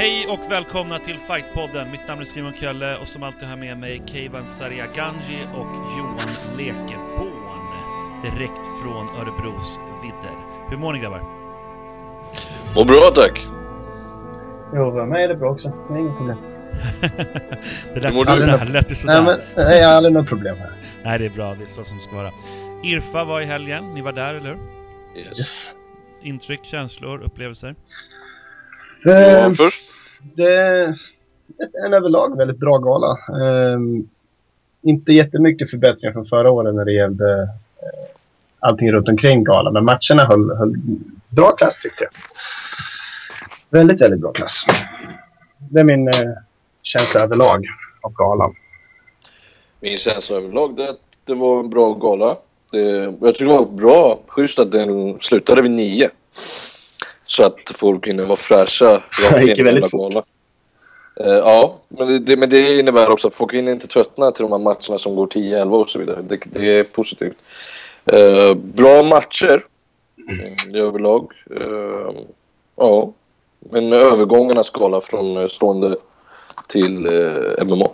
[0.00, 1.90] Hej och välkomna till Fightpodden.
[1.90, 5.66] Mitt namn är Simon Kölle och som alltid har med mig Keivan Sariaganji och
[5.98, 7.60] Johan Lekebån.
[8.22, 10.36] Direkt från Örebros vidder.
[10.70, 11.22] Hur mår ni grabbar?
[12.74, 13.46] Mår bra tack.
[14.74, 15.72] Jo, för mig är det bra också.
[15.88, 16.38] Det är inget problem.
[17.94, 18.60] det lät.
[18.60, 19.22] Det lät ju sådär.
[19.22, 20.72] Nej, men jag har aldrig något problem här.
[21.04, 21.54] Nej, det är bra.
[21.54, 22.32] Det är så som det ska vara.
[22.84, 23.94] Irfa var i helgen.
[23.94, 24.58] Ni var där, eller hur?
[25.38, 25.74] Yes.
[26.22, 27.74] Intryck, känslor, upplevelser?
[29.06, 29.89] Eh, först
[30.22, 30.94] det är
[31.86, 33.10] en överlag väldigt bra gala.
[33.10, 33.78] Eh,
[34.82, 38.10] inte jättemycket förbättringar från förra året när det gällde eh,
[38.58, 39.72] allting runt omkring galan.
[39.72, 40.74] Men matcherna höll, höll
[41.28, 42.10] bra klass tyckte jag.
[43.70, 44.64] Väldigt, väldigt bra klass.
[45.58, 46.14] Det är min eh,
[46.82, 47.66] känsla överlag
[48.00, 48.54] av galan.
[49.80, 52.36] Min känsla överlag är att det var en bra gala.
[52.70, 52.78] Det,
[53.20, 56.10] jag tycker det var bra, schysst att den slutade vid nio.
[57.30, 59.02] Så att folk hinner vara fräscha.
[59.32, 60.14] Det gick väldigt fort.
[61.20, 64.42] Eh, ja, men det, det, men det innebär också att folk hinner inte tröttna till
[64.42, 66.22] de här matcherna som går 10-11 och så vidare.
[66.22, 67.36] Det, det är positivt.
[68.04, 69.64] Eh, bra matcher
[70.28, 71.32] mm, överlag.
[71.56, 72.14] Eh,
[72.76, 73.12] ja,
[73.58, 75.96] men övergångarna skala från eh, stående
[76.68, 77.88] till eh, MMA.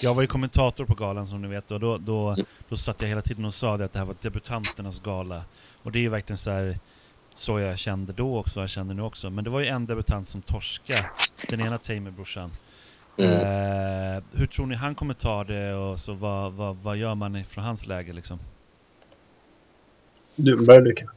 [0.00, 2.36] Jag var ju kommentator på galan som ni vet och då, då,
[2.68, 5.42] då satt jag hela tiden och sa det att det här var debutanternas gala.
[5.82, 6.78] Och det är ju verkligen så här
[7.34, 9.30] så jag kände då också, jag känner nu också.
[9.30, 10.94] Men det var ju en debutant som torska
[11.48, 12.50] den ena Tamer-brorsan.
[13.16, 13.32] Mm.
[13.32, 17.44] Eh, hur tror ni han kommer ta det och så vad, vad, vad gör man
[17.44, 18.38] från hans läge liksom?
[20.36, 21.10] Du, börjar du Kevin.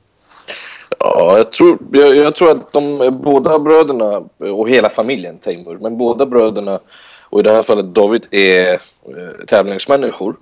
[0.99, 5.97] Ja, jag tror, jag, jag tror att de båda bröderna och hela familjen Teimur, men
[5.97, 6.79] båda bröderna
[7.21, 10.35] och i det här fallet David är eh, tävlingsmänniskor.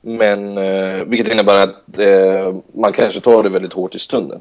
[0.00, 4.40] Men eh, vilket innebär att eh, man kanske tar det väldigt hårt i stunden.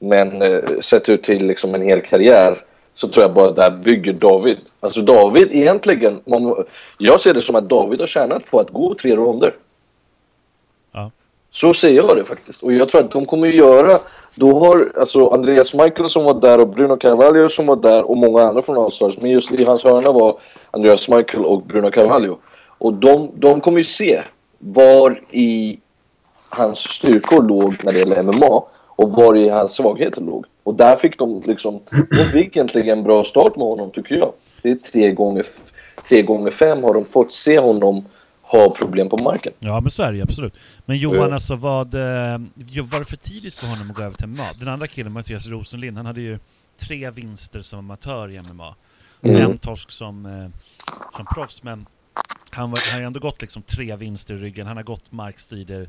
[0.00, 2.64] Men eh, sett ut till liksom en hel karriär
[2.94, 4.58] så tror jag bara det här bygger David.
[4.80, 6.64] Alltså David egentligen, man,
[6.98, 9.54] jag ser det som att David har tjänat på att gå tre ronder.
[10.92, 11.10] Ja.
[11.50, 12.62] Så ser jag det faktiskt.
[12.62, 13.98] Och jag tror att de kommer att göra...
[14.34, 18.16] Då har alltså Andreas Michael som var där och Bruno Carvalho som var där och
[18.16, 19.18] många andra från Allstars.
[19.20, 20.38] Men just i hans hörna var
[20.70, 22.38] Andreas Michael och Bruno Carvalho.
[22.78, 24.20] Och de, de kommer ju se
[24.58, 25.78] var i
[26.48, 28.62] hans styrkor låg när det gäller MMA
[29.00, 30.44] och var i hans svagheter låg.
[30.62, 31.80] Och där fick de liksom...
[32.10, 34.32] De fick egentligen en bra start med honom tycker jag.
[34.62, 35.46] Det är tre gånger,
[36.08, 38.04] tre gånger fem har de fått se honom
[38.42, 39.52] ha problem på marken.
[39.58, 40.54] Ja men så är det ju absolut.
[40.86, 41.34] Men Johan Ja.
[41.34, 41.94] alltså vad...
[41.94, 42.00] Eh,
[42.82, 44.52] var det för tidigt för honom att gå över till MMA?
[44.58, 46.38] Den andra killen, Mattias Rosenlind, han hade ju
[46.76, 48.74] tre vinster som amatör i MMA.
[49.22, 49.42] Mm.
[49.42, 50.48] En torsk som, eh,
[51.16, 51.86] som proffs, men
[52.50, 54.66] han, var, han har ändå gått liksom tre vinster i ryggen.
[54.66, 55.88] Han har gått markstrider,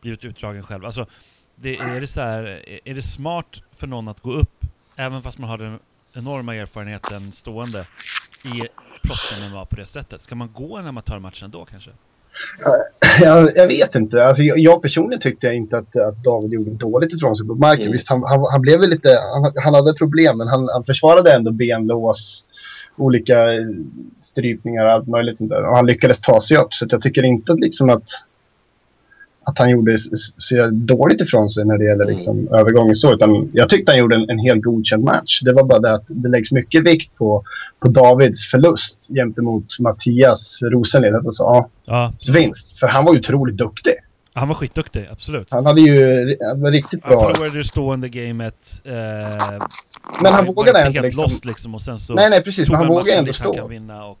[0.00, 0.84] blivit utdragen själv.
[0.84, 1.06] Alltså,
[1.62, 4.64] det, är, det så här, är- det smart för någon att gå upp,
[4.96, 5.78] även fast man har den
[6.12, 7.84] enorma erfarenheten stående,
[8.44, 8.60] i
[9.02, 10.20] proffs-MMA på det sättet?
[10.20, 11.90] Ska man gå en amatörmatch ändå kanske?
[13.20, 14.24] Jag, jag vet inte.
[14.24, 17.54] Alltså, jag, jag personligen tyckte jag inte att, att David gjorde dåligt ifrån sig på
[17.54, 17.82] marken.
[17.82, 17.92] Mm.
[17.92, 19.08] Visst, han, han, han blev väl lite...
[19.08, 22.44] Han, han hade problem, men han, han försvarade ändå benlås,
[22.96, 23.66] olika eh,
[24.20, 25.64] strypningar och allt möjligt sånt där.
[25.64, 26.72] Och han lyckades ta sig upp.
[26.74, 28.08] Så jag tycker inte att, liksom att,
[29.44, 29.96] att han gjorde
[30.36, 32.14] så dåligt ifrån sig när det gäller Mm.
[32.16, 33.12] liksom, övergången så.
[33.14, 35.40] Utan jag tyckte han gjorde en, en helt godkänd match.
[35.44, 37.44] Det var bara det att det läggs mycket vikt på,
[37.80, 41.14] på Davids förlust gentemot Mattias Rosenlid.
[41.14, 42.78] Att så, ja, Ja, vinst.
[42.80, 43.94] För han var otroligt duktig.
[44.34, 45.46] han var skitduktig, absolut.
[45.50, 47.32] Han hade ju han var riktigt Han bra.
[47.34, 48.80] förlorade det stående gamet.
[48.84, 48.92] Eh,
[50.22, 51.22] Men han var vågade ändå helt liksom...
[51.22, 52.68] lost liksom och sen så Nej, nej, precis.
[52.68, 53.68] Men han han vågade ändå dit han kan stå.
[53.68, 54.18] vinna och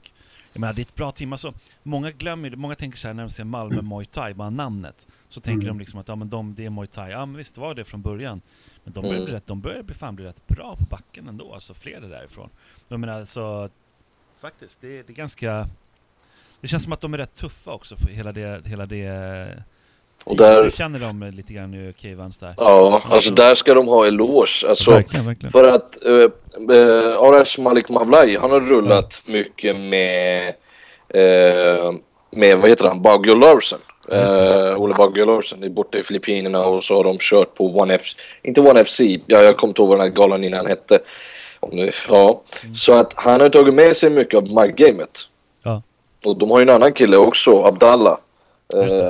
[0.52, 1.32] jag menar, det är ett bra team.
[1.32, 5.06] Alltså, många glömmer många tänker så här när de ser Malmö Muay Thai, bara namnet.
[5.28, 5.76] Så tänker Mm.
[5.76, 7.10] de liksom att ja, men de, det är Muay Thai.
[7.10, 8.40] Ja men visst var det från början.
[8.84, 9.24] Men de börjar, Mm.
[9.24, 12.50] bli rätt, de börjar bli, fan bli rätt bra på backen ändå, alltså flera därifrån.
[12.88, 13.70] Jag menar alltså,
[14.40, 15.68] faktiskt, det, det är ganska...
[16.60, 19.62] Det känns som att de är rätt tuffa också, för hela det, hela det
[20.24, 22.54] Och där- Du känner dem lite grann nu, Kevans där.
[22.56, 24.68] Ja, alltså där ska de ha eloge.
[24.68, 25.52] Alltså, verkligen, verkligen.
[25.52, 26.28] För att uh,
[27.18, 30.48] Arash Malik Mavlai, han har rullat mycket med,
[31.08, 31.92] eh,
[32.30, 33.78] med vad heter han, Baggio Larsen.
[34.12, 37.98] Uh, Ole Baggio Larsen är borta i Filippinerna och så har de kört på One
[37.98, 40.98] FC, inte One FC, ja, jag kommer inte ihåg vad den här galan innan hette.
[41.60, 42.42] Om det, ja.
[42.76, 45.10] Så att han har tagit med sig mycket av markgamet.
[45.62, 45.82] Ja.
[46.24, 48.16] Och de har ju en annan kille också, Abdallah.
[48.74, 49.08] Eh,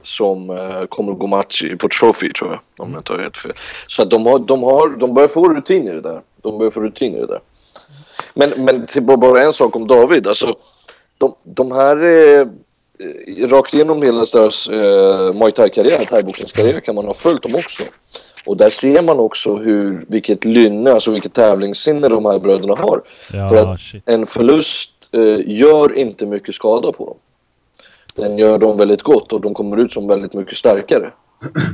[0.00, 2.60] som eh, kommer att gå match på Trophy tror jag.
[2.86, 3.52] Om jag inte har helt fel.
[3.88, 6.20] Så att de, har, de, har, de börjar få rutin i det där.
[6.42, 7.40] De börjar få rutin i det där.
[8.34, 10.26] Men, men till bara- bara en sak om David.
[10.26, 10.56] Alltså,
[11.18, 11.96] de, de här...
[12.04, 12.46] Eh,
[13.48, 17.82] rakt igenom hela deras eh, Muay Thai-karriär, thaiboxningskarriär kan man ha följt dem också.
[18.46, 23.02] Och där ser man också hur, vilket lynne, alltså vilket tävlingssinne de här bröderna har.
[23.32, 24.02] Ja, För shit.
[24.06, 27.16] En förlust eh, gör inte mycket skada på dem.
[28.18, 31.12] Den gör dem väldigt gott och de kommer ut som väldigt mycket starkare.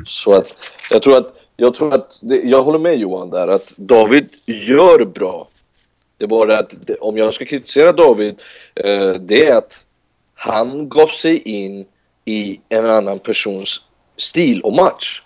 [0.06, 0.58] Så att
[0.91, 5.05] jag tror att, jag, tror att det, jag håller med Johan där att David gör
[5.05, 5.49] bra.
[6.19, 8.41] Det är bara att det, om jag ska kritisera David,
[8.75, 9.85] eh, det är att
[10.35, 11.87] han gav sig in
[12.25, 13.81] i en annan persons
[14.17, 15.23] stil och match.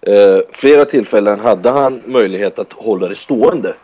[0.00, 3.74] Eh, flera tillfällen hade han möjlighet att hålla det stående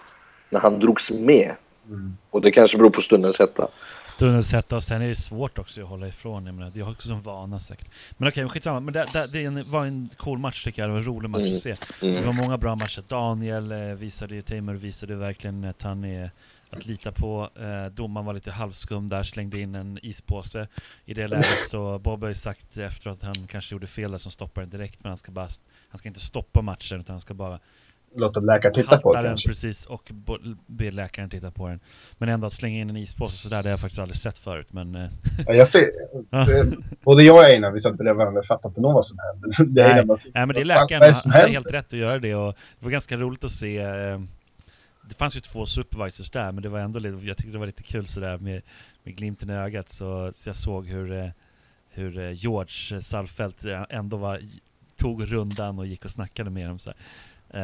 [0.51, 1.55] när han drogs med.
[1.89, 2.17] Mm.
[2.31, 3.69] Och det kanske beror på stundens hetta.
[4.09, 6.47] Stundens hetta och sen är det svårt också att hålla ifrån.
[6.47, 7.89] Jag menar, det har också en vana säkert.
[8.17, 8.81] Men okej, okay, skitsamma.
[8.81, 10.89] Men det, det, det var en cool match tycker jag.
[10.89, 11.53] Det var en rolig match Mm.
[11.53, 11.75] att se.
[12.01, 13.03] Det var många bra matcher.
[13.09, 16.31] Daniel eh, visade ju, Tamer visade verkligen att han är
[16.71, 17.51] att lita på.
[17.61, 20.69] Eh, domaren var lite halvskum där, slängde in en ispåse.
[21.05, 24.19] I det läget så Bob har ju sagt efteråt att han kanske gjorde fel där
[24.19, 25.49] som stoppar den direkt, men han ska bara,
[25.89, 27.59] han ska inte stoppa matchen utan han ska bara
[28.17, 29.49] Låta läkaren titta på den kanske.
[29.49, 30.11] precis och
[30.67, 31.81] be läkaren titta på den.
[32.19, 34.67] Men ändå att slänga in en ispåse sådär, det har jag faktiskt aldrig sett förut.
[34.71, 35.11] Men eh,
[35.47, 35.85] Ja, jag ser,
[37.05, 39.75] både jag och Einar, vi satt bredvid varandra och fattade inte vad som hände.
[39.75, 41.49] Det är Nej, man Nej men det är läkaren, han han händer?
[41.49, 44.21] helt rätt att göra det och det var ganska roligt att se eh,
[45.09, 47.67] Det fanns ju två supervisors där men det var ändå lite, jag tyckte det var
[47.67, 48.63] lite kul sådär med,
[49.03, 51.29] med glimten i ögat så, så jag såg hur, eh,
[51.91, 54.41] hur George Salfelt ändå var,
[54.97, 56.99] tog rundan och gick och snackade med dem så här.
[57.51, 57.61] Eh,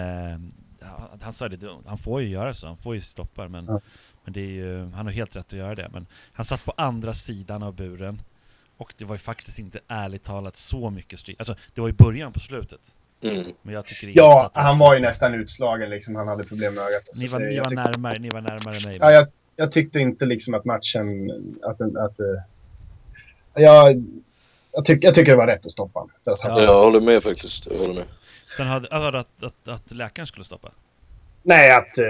[0.81, 3.81] han- han sa det, han får ju göra så, han får ju stoppa men, Ja.
[4.25, 6.73] men det är ju, han har helt rätt att göra det men han satt på
[6.77, 8.21] andra sidan av buren
[8.77, 11.37] och det var ju faktiskt inte ärligt talat så mycket stryk.
[11.39, 12.81] Alltså det var ju början på slutet.
[13.23, 13.53] Mm.
[13.63, 15.11] Men jag tycker inte Ja, att han var ju slutet.
[15.13, 16.15] nästan utslagen liksom.
[16.17, 17.11] Han hade problem med ögat.
[17.15, 18.97] Ni var, ni jag var tyck- närmare, ni var närmare mig.
[19.01, 19.27] Ja, jag,
[19.57, 21.31] jag tyckte inte liksom att matchen...
[21.63, 22.27] Att, den- att, eh,
[23.55, 24.05] jag,
[24.73, 26.15] jag, tyck, jag tycker det var rätt att stoppa honom.
[26.27, 26.63] Att Ja.
[26.63, 27.67] Jag håller med faktiskt.
[27.67, 28.05] Jag håller med.
[28.56, 30.71] Sen hade, jag hörde att, att, att läkaren skulle stoppa.
[31.43, 32.05] Nej, att eh,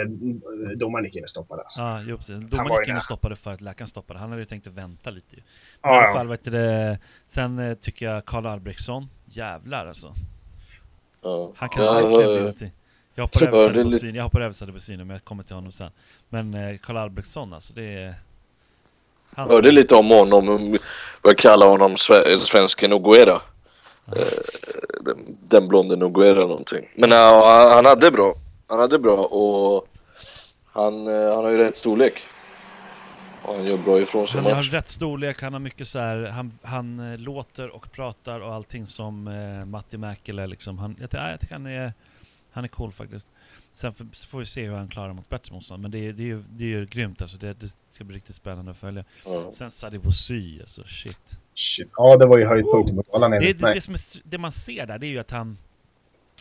[0.76, 1.62] domaren gick in och stoppade.
[1.62, 1.81] Alltså.
[1.81, 2.41] Ja, jo precis.
[2.50, 4.19] Domaren gick in och stoppade för att läkaren stoppade.
[4.19, 5.43] Han hade ju tänkt att vänta lite ju.
[5.82, 6.12] Men Ja, I alla ja.
[6.12, 10.14] fall, vet du det, sen eh, tycker jag Karl Albrektsson, jävlar alltså.
[11.23, 11.52] Ja.
[11.56, 12.70] Han kan Jag verkligen bli till.
[13.14, 15.91] Jag hoppar över Syn, jag hoppar över men jag kommer till honom sen.
[16.29, 18.14] Men eh, Karl Albrektsson alltså, det är...
[19.35, 20.76] Han, hörde lite om honom, om-
[21.23, 23.43] vad kallar honom, sve- svensken Noguera.
[24.06, 24.23] Eh,
[25.05, 26.89] den, den blonde Noguera någonting.
[26.95, 28.35] Men ja, han, han hade bra.
[28.67, 29.89] Han hade bra och
[30.73, 32.15] han, eh, han har ju rätt storlek.
[33.43, 34.73] Och han gör bra ifrån sig Han har match.
[34.73, 38.87] rätt storlek, han har mycket så här, han, han eh, låter och pratar och allting
[38.87, 40.79] som eh, Matti Mäkelä liksom.
[40.79, 41.93] Han, jag, jag tycker han är,
[42.51, 43.29] han är cool faktiskt.
[43.73, 45.83] Sen får, vi se hur han klarar mot bättre motstånd.
[45.83, 47.39] Men det är, det är ju det är ju grymt alltså.
[47.39, 49.05] Det, det ska bli riktigt spännande att följa.
[49.25, 49.53] Ja.
[49.53, 51.39] Sen Sadibou Sy, alltså shit.
[51.55, 51.89] Shit.
[51.97, 54.87] Ja, det var ju höjdpunkten på galan Det, det, det, som är, det man ser
[54.87, 55.59] där, det är ju att han,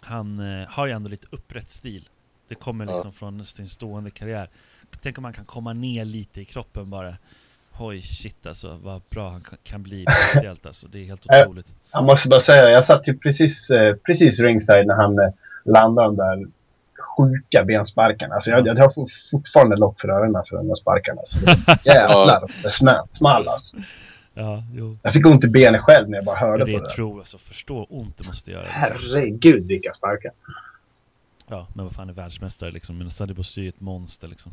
[0.01, 2.10] han eh, har ju ändå lite upprätt stil.
[2.48, 2.94] Det kommer Ja.
[2.94, 4.50] liksom från sin stående karriär.
[5.01, 7.15] Tänk om man kan komma ner lite i kroppen bara.
[7.80, 10.88] Oj shit alltså, vad bra han kan- bli speciellt alltså.
[10.88, 11.74] Det är helt Äh, otroligt.
[11.92, 15.30] Jag måste bara säga, jag satt ju precis, eh, precis ringside när han eh,
[15.65, 16.45] landade de där
[17.18, 18.36] sjuka bensparkarna.
[18.36, 21.21] Alltså jag, jag har for- fortfarande lock för öronen för de där sparkarna.
[21.25, 21.56] Så det,
[21.86, 22.69] jävlar, det
[23.18, 23.77] small alltså.
[24.33, 24.97] Ja, jo.
[25.03, 26.88] Jag fick ont i benen själv när jag bara hörde Det på är det.
[26.88, 26.96] där.
[26.96, 28.62] tro, alltså förstå ont det måste göra.
[28.63, 28.81] Liksom.
[28.81, 30.31] Herregud vilka sparkar.
[31.48, 32.98] Ja, men vad fan är världsmästare liksom?
[32.98, 34.51] Men Sadibou Sy är ett monster liksom.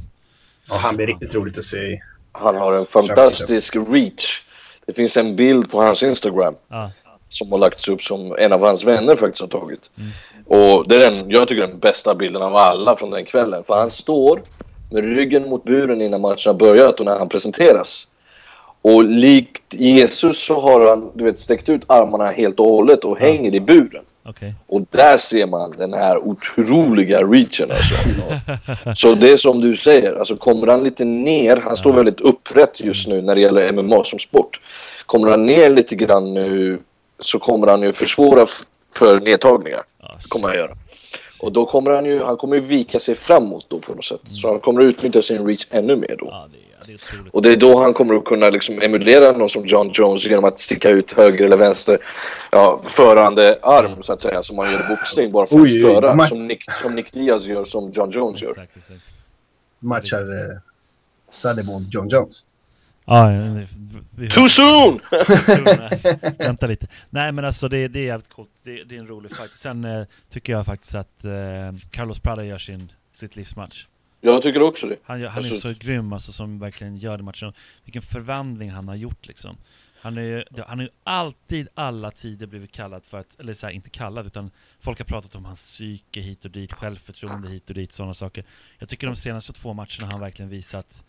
[0.70, 2.00] Och han blir riktigt roligt att se i.
[2.32, 4.42] Han har en fantastisk reach.
[4.86, 6.90] Det finns en bild på hans Instagram Ja,
[7.26, 9.90] som har lagts upp som en av hans vänner faktiskt har tagit.
[9.96, 10.10] Mm.
[10.46, 13.64] Och det är den, jag tycker den bästa bilden av alla från den kvällen.
[13.64, 14.42] För han står
[14.90, 18.08] med ryggen mot buren innan matchen har börjat och när han presenteras.
[18.82, 23.18] Och likt Jesus så har han du vet, sträckt ut armarna helt och hållet och
[23.18, 24.04] hänger i buren.
[24.24, 24.54] okej.
[24.66, 27.94] Och där ser man den här otroliga reachen alltså.
[28.96, 32.80] Så det är som du säger, alltså kommer han lite ner, han står väldigt upprätt
[32.80, 34.60] just nu när det gäller MMA som sport.
[35.06, 36.78] Kommer han ner lite grann nu
[37.18, 38.46] så kommer han ju försvåra
[38.96, 39.82] för nedtagningar.
[40.02, 40.76] Ja, kommer han göra.
[41.40, 44.20] Och då kommer han ju, han kommer ju vika sig framåt då på något sätt.
[44.24, 46.48] Så han kommer utnyttja sin reach ännu mer då.
[46.92, 47.30] Det.
[47.32, 50.44] Och det är då han kommer att kunna liksom emulera någon som John Jones genom
[50.44, 51.98] att sticka ut höger eller vänster
[52.50, 55.84] ja, förande arm så att säga som man gör i boxning bara för att Oj,
[55.86, 56.14] oj, störa.
[56.14, 58.50] ma- Som Nick, som Nick Diaz gör som John Jones gör.
[58.50, 59.00] Exakt, exakt.
[59.78, 62.46] Matchar eh, och John Jones.
[63.04, 63.66] Ja, ja, vi,
[64.16, 65.00] vi, Too soon!
[66.38, 66.86] Vänta lite.
[67.10, 68.50] Nej men alltså det, det är jävligt coolt.
[68.64, 69.50] Det, det är en rolig fight.
[69.50, 71.30] Sen eh, tycker jag faktiskt att eh,
[71.90, 73.86] Carlos Prada gör sin, sitt livsmatch.
[74.20, 74.96] Jag tycker också det.
[75.02, 77.52] Han, han är Alltså- så grym alltså som verkligen gör den matchen.
[77.84, 79.56] Vilken förvandling han har gjort liksom.
[80.02, 83.66] Han är ju han är ju alltid, alla tider blivit kallad för att, eller så
[83.66, 87.68] här, inte kallad, utan folk har pratat om hans psyke hit och dit, självförtroende hit
[87.68, 88.44] och dit, sådana saker.
[88.78, 91.04] Jag tycker de senaste två matcherna har han verkligen visat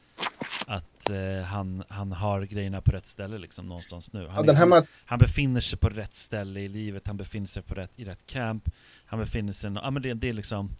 [0.67, 4.27] att eh, han, han har grejerna på rätt ställe liksom någonstans nu.
[4.27, 7.91] Han, är, han befinner sig på rätt ställe i livet, han befinner sig på rätt,
[7.95, 8.69] i rätt camp,
[9.05, 10.75] han befinner sig, ja men det, det är liksom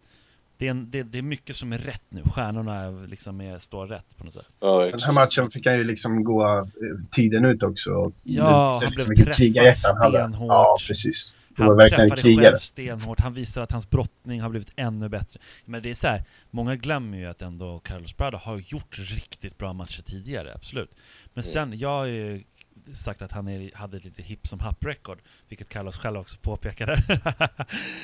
[0.62, 3.60] det är, en, det, det är mycket som är rätt nu, stjärnorna är, liksom är,
[3.60, 4.46] står rätt på något sätt.
[4.60, 6.64] Ja, Den här matchen fick han ju liksom gå eh,
[7.12, 7.90] tiden ut också.
[8.24, 10.48] Ja, det- han blev liksom träffad stenhårt.
[10.50, 11.36] Ja, precis.
[11.58, 12.46] Det var Han träffade krigare.
[12.46, 15.40] själv stenhårt, han visar att hans brottning har blivit ännu bättre.
[15.66, 19.58] Men det är så här, många glömmer ju att ändå Carlos Prado har gjort riktigt
[19.58, 20.92] bra matcher tidigare, absolut.
[21.34, 22.44] Men sen, jag har ju
[22.94, 26.98] sagt att han är, hade lite hipp som happ-record, vilket Carlos själv också påpekade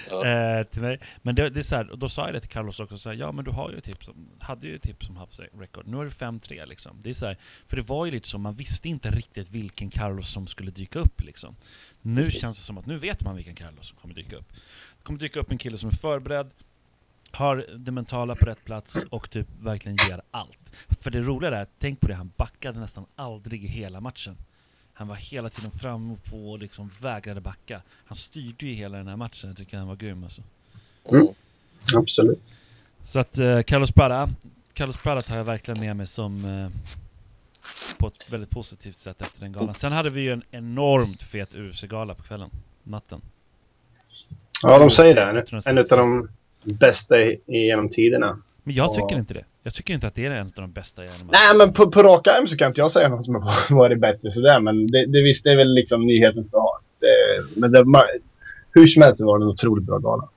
[0.09, 0.25] Ja.
[0.25, 0.99] eh, till mig.
[1.21, 3.09] Men det, det är så här, och då sa jag det till Carlos också, så
[3.09, 5.87] här, ja men du har ju ett hipp som, hade ju ett hipp som happ-record,
[5.87, 6.97] nu är det 5-3 liksom.
[7.01, 9.89] Det är så här, för det var ju lite så, man visste inte riktigt vilken
[9.89, 11.55] Carlos som skulle dyka upp liksom.
[12.01, 14.53] Nu känns det som att nu vet man vilken Carlos som kommer dyka upp.
[14.97, 16.51] Det kommer dyka upp en kille som är förberedd,
[17.31, 20.71] har det mentala på rätt plats och typ verkligen ger allt.
[21.01, 24.37] För det roliga är, tänk på det, han backade nästan aldrig i hela matchen.
[24.97, 27.81] Han var hela tiden fram och på och liksom vägrade backa.
[28.05, 30.41] Han styrde ju hela den här matchen, jag tycker han var grym alltså.
[31.11, 31.27] Mm.
[31.95, 32.39] Absolut.
[33.05, 34.29] Så att eh, Carlos Prada,
[34.73, 36.69] Carlos Prada tar jag verkligen med mig som eh,
[37.99, 39.75] på ett väldigt positivt sätt efter den galan.
[39.75, 42.49] Sen hade vi ju en enormt fet UFC-gala på kvällen,
[42.83, 43.21] natten.
[44.63, 45.21] Ja, de säger det.
[45.21, 45.91] En, 1966.
[45.91, 46.05] en av
[46.63, 48.41] de bästa i- genom tiderna.
[48.63, 48.93] Men jag Ja.
[48.95, 49.45] tycker inte det.
[49.67, 52.03] Jag tycker inte att det är en av de bästa genom Nej, men på, på
[52.03, 54.59] rak arm så kan inte jag säga något som har varit bättre sådär.
[54.59, 56.79] Men det, det visst det är väl liksom nyhetens behag.
[57.55, 57.85] Men det,
[58.71, 60.29] hur som helst var det en otroligt bra gala.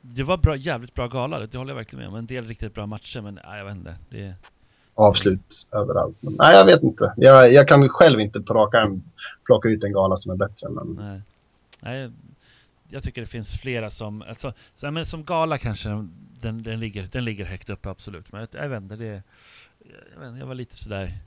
[0.00, 2.18] Det var bra, jävligt bra gala, det håller jag verkligen med om.
[2.18, 3.94] En del riktigt bra matcher, men nej, jag vet inte.
[4.10, 4.34] Det,
[4.94, 6.16] Avslut överallt.
[6.20, 7.14] Men, nej, jag vet inte.
[7.16, 9.02] Jag, jag kan själv inte på rak arm
[9.46, 10.68] plocka ut en gala som är bättre.
[10.68, 11.20] Men nej.
[11.80, 12.10] nej.
[12.88, 16.06] Jag tycker det finns flera som, alltså, så, men som gala kanske
[16.44, 18.32] den, den, ligger, den ligger högt upp absolut.
[18.32, 19.22] Men jag, jag vet inte, det,
[20.14, 21.18] jag, vet jag var lite sådär,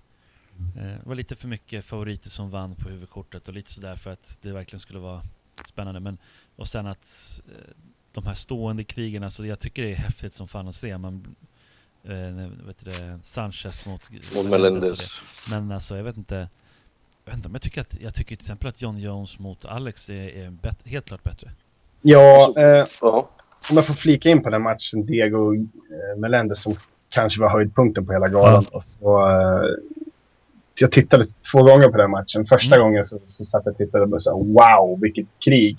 [0.77, 4.11] eh, det var lite för mycket favoriter som vann på huvudkortet och lite sådär för
[4.11, 5.21] att det verkligen skulle vara
[5.65, 5.99] spännande.
[5.99, 6.17] Men,
[6.55, 7.75] och sen att eh,
[8.11, 10.97] de här stående krigen, alltså jag tycker det är häftigt som fan att se.
[10.97, 11.35] Man,
[12.03, 15.19] eh, vet du det, Sanchez mot, Mot Melendez.
[15.49, 16.35] Men alltså jag vet inte,
[17.25, 19.65] jag vet inte, men jag tycker, att, jag tycker till exempel att John Jones mot
[19.65, 21.51] Alex är, är bet, helt klart bättre.
[22.01, 23.29] ja, eh, Ja.
[23.69, 26.73] Om jag får flika in på den matchen, Diego eh, Melendez som
[27.09, 28.63] kanske var höjdpunkten på hela galan.
[28.71, 29.65] Och så, eh,
[30.79, 32.45] jag tittade två gånger på den matchen.
[32.45, 32.87] Första Mm.
[32.87, 35.77] gången så, så satt jag och tittade och sa wow, vilket krig.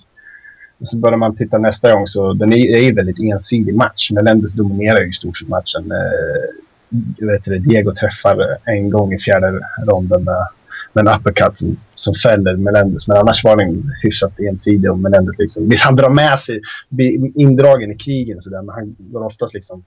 [0.81, 4.11] Och så börjar man titta nästa gång så den är, är ju väldigt ensidig match.
[4.11, 5.93] Melendez dominerar ju i stort sett matchen.
[5.93, 10.47] Eh, vet det, Diego träffar en gång i fjärde ronden med,
[10.93, 13.09] med en uppercut som, som fäller Melendez.
[13.09, 17.41] Men annars var den hyfsat ensidig och Melendez liksom, visst, han drar med sig, blir
[17.41, 19.85] indragen i krigen sådär, men han går oftast liksom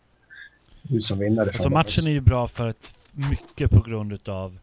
[0.89, 1.45] ut som vinnare.
[1.47, 4.57] Alltså matchen är ju bra för att mycket på grund utav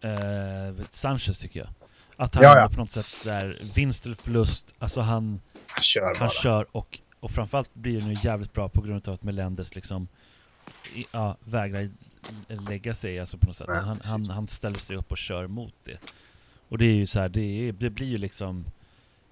[0.00, 1.68] eh, Sanchez tycker jag.
[2.16, 2.68] Att han Ja, ja.
[2.68, 6.18] på något sätt så här, vinst eller förlust, alltså han, Han kör bara.
[6.18, 9.74] han kör och, och framförallt blir det nu jävligt bra på grund av att Melendez
[9.74, 10.08] liksom
[11.12, 11.90] ja, vägrar
[12.48, 13.68] lägga sig alltså på något sätt.
[13.68, 15.98] Han, han, han ställer sig upp och kör mot det.
[16.68, 18.64] Och det är ju så här, det, är, det blir ju liksom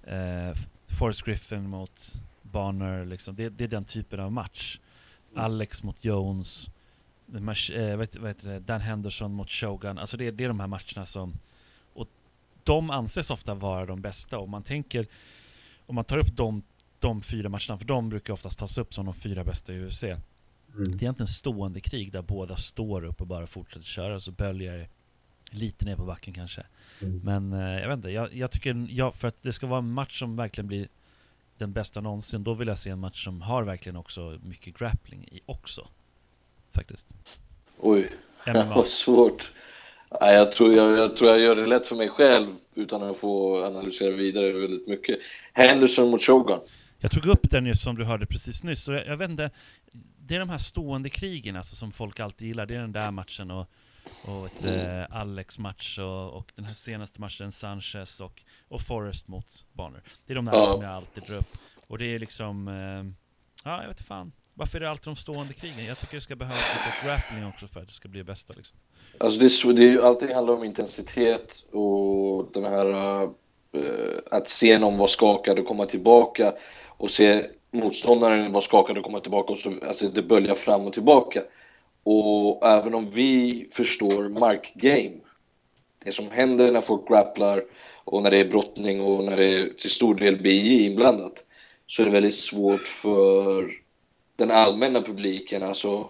[0.03, 3.35] eh, Forrest Griffin mot Bonner, liksom.
[3.35, 4.79] det, det är den typen av match.
[5.35, 6.69] Alex mot Jones,
[7.25, 9.97] Mach, eh, vad heter det, Dan Henderson mot Shogun.
[9.97, 11.33] Alltså det, det är de här matcherna som...
[11.93, 12.07] Och
[12.63, 14.37] de anses ofta vara de bästa.
[14.37, 15.07] Och man tänker,
[15.85, 16.63] om man tar upp de,
[16.99, 20.03] de fyra matcherna, för de brukar oftast tas upp som de fyra bästa i UFC.
[20.75, 20.91] Mm.
[20.91, 24.87] Det är egentligen stående krig där båda står upp och bara fortsätter köra, så böljar
[25.51, 26.63] lite ner på backen kanske.
[27.01, 27.21] Mm.
[27.23, 29.91] Men eh, jag vet inte, jag, jag tycker, ja, för att det ska vara en
[29.91, 30.87] match som verkligen blir
[31.57, 35.23] den bästa någonsin, då vill jag se en match som har verkligen också mycket grappling
[35.31, 35.87] i också.
[36.71, 37.13] Faktiskt.
[37.79, 38.09] Oj,
[38.47, 38.63] MMA.
[38.75, 39.51] vad svårt.
[40.21, 43.17] Nej, jag, tror jag, jag tror jag gör det lätt för mig själv utan att
[43.17, 45.19] få analysera vidare väldigt mycket.
[45.53, 46.59] Henderson mot Shogun.
[46.99, 49.51] Jag tog upp den ju som du hörde precis nyss, och jag, jag vet inte,
[50.25, 53.11] det är de här stående krigen alltså, som folk alltid gillar, det är den där
[53.11, 53.67] matchen och,
[54.25, 59.27] och ett, eh, Alex match och, och den här senaste matchen Sanchez och, och Forrest
[59.27, 60.03] mot Bonner.
[60.25, 60.71] Det är de där Ja.
[60.71, 61.57] som jag alltid drar upp.
[61.87, 63.13] Och det är liksom, eh,
[63.69, 64.31] ja jag vet inte fan.
[64.53, 65.85] Varför är det alltid de stående krigen?
[65.85, 68.53] Jag tycker det ska behövas lite grappling också för att det ska bli det bästa
[68.57, 68.77] liksom.
[69.17, 74.47] Alltså det, är det är ju alltid handlar om intensitet och den här eh, att
[74.49, 76.53] se någon vara skakad och komma tillbaka
[76.87, 80.93] och se motståndaren var skakad och komma tillbaka och så, alltså det böljar fram och
[80.93, 81.41] tillbaka.
[82.03, 85.19] Och även om vi förstår markgame,
[86.03, 87.63] det som händer när folk grapplar
[88.03, 91.45] och när det är brottning och när det är till stor del BI inblandat
[91.87, 93.71] så är det väldigt svårt för
[94.35, 96.09] den allmänna publiken, alltså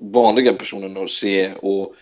[0.00, 1.94] vanliga personer att se och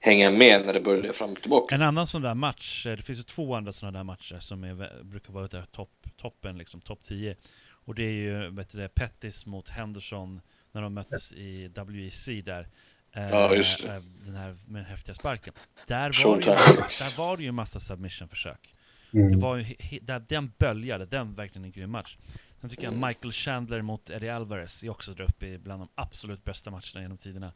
[0.00, 1.74] hänga med när det börjar fram och tillbaka.
[1.74, 5.04] En annan sån där match, det finns ju två andra sådana där matcher som är,
[5.04, 7.36] brukar vara där topp, toppen, liksom topp 10.
[7.84, 10.40] Och det är ju vet du, Pettis mot Henderson
[10.72, 12.68] när de möttes i WEC där.
[13.12, 13.94] Ja, just det.
[13.96, 15.54] Eh, Den här med den häftiga sparken.
[15.86, 18.74] Där var, det ju, massa- där var det ju en massa submission-försök.
[19.12, 19.32] Mm.
[19.32, 22.16] Det var ju, där, den böljade, den verkligen en grym match.
[22.60, 23.00] Sen tycker Mm.
[23.00, 26.70] jag Michael Chandler mot Eddie Alvarez är också där uppe i bland de absolut bästa
[26.70, 27.52] matcherna genom tiderna.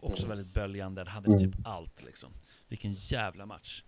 [0.00, 0.36] Också Mm.
[0.36, 1.52] väldigt böljande, hade Mm.
[1.52, 2.32] typ allt liksom.
[2.68, 3.82] Vilken jävla match.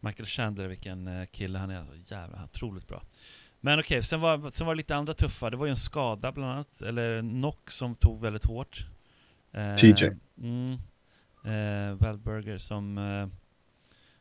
[0.00, 1.78] Michael Chandler, vilken eh, kille han är.
[1.78, 3.02] Alltså, jävla otroligt bra.
[3.64, 5.50] Men okej, sen, var, sen var det lite andra tuffa.
[5.50, 8.86] Det var ju en skada bland annat, eller knock som tog väldigt hårt.
[9.52, 10.10] Eh, TJ.
[10.38, 10.64] Mm,
[11.44, 13.28] eh, Waldberger som eh,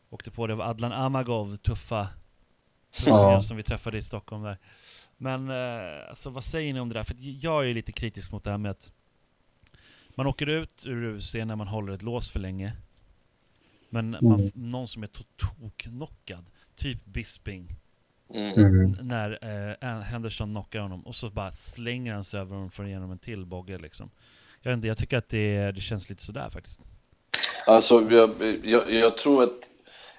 [0.09, 0.55] åkte på det.
[0.55, 2.07] Var Adlan Amagov, tuffa
[3.05, 3.41] Ja.
[3.41, 4.57] som vi träffade i Stockholm där.
[5.17, 7.03] Men eh, alltså, vad säger ni om det där?
[7.03, 8.91] För jag är ju lite kritisk mot det här med att
[10.15, 12.73] man åker ut ur UFC när man håller ett lås för länge.
[13.89, 14.37] Men Mm.
[14.53, 16.45] någon som är to- toknockad,
[16.75, 17.75] typ Bisping,
[18.33, 18.57] Mm.
[18.57, 18.93] Mm.
[19.01, 19.39] när
[19.81, 23.19] eh, Henderson knockar honom och så bara slänger han sig över honom för igenom en
[23.19, 24.09] till bogge liksom.
[24.61, 26.81] Jag, inte, jag tycker att det, det känns lite sådär faktiskt.
[27.65, 28.31] Alltså, jag,
[28.63, 29.72] jag, jag tror att...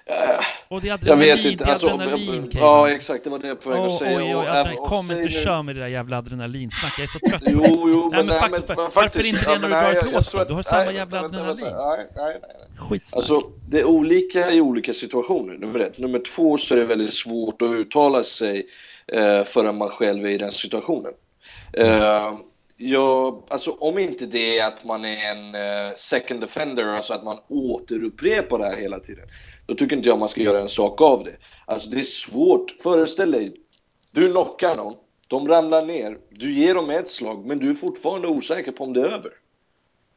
[0.05, 1.63] äh, Och det är jag adrenalin, vet inte.
[1.63, 2.49] det är Alltså, adrenalin jag, Kevin.
[2.53, 3.23] ja, exakt.
[3.23, 4.17] Det var det jag var på väg Oj, att säga.
[4.17, 4.79] oj, Och oj, adrenalin.
[4.79, 7.51] och Kom inte nu- kör med det där jävla adrenalinsnack, jag är så trött på
[7.51, 7.69] Jo, det.
[7.91, 10.13] jo, men nej, faktiskt, men varför faktiskt- inte det när men du drar ett jag-
[10.13, 10.47] lås jag då?
[10.49, 11.65] Du har samma jävla adrenalin.
[11.65, 12.37] Nej, nej, nej.
[12.41, 12.51] nej.
[12.89, 13.17] Skitsnack.
[13.17, 15.99] Alltså, det är olika i olika situationer, nummer ett.
[15.99, 18.65] Nummer två så är det väldigt svårt att uttala sig
[19.07, 21.11] eh, förrän man själv är i den situationen.
[21.73, 22.33] Eh,
[22.77, 27.23] jag, alltså, om inte det är att man är en uh, second defender, alltså att
[27.23, 29.27] man återupprepar det här hela tiden,
[29.65, 31.35] då tycker inte jag man ska göra en sak av det.
[31.65, 32.75] Alltså det är svårt.
[32.83, 33.55] Föreställ dig,
[34.11, 34.95] du knockar någon,
[35.27, 38.93] de ramlar ner, du ger dem ett slag, men du är fortfarande osäker på om
[38.93, 39.31] det är över.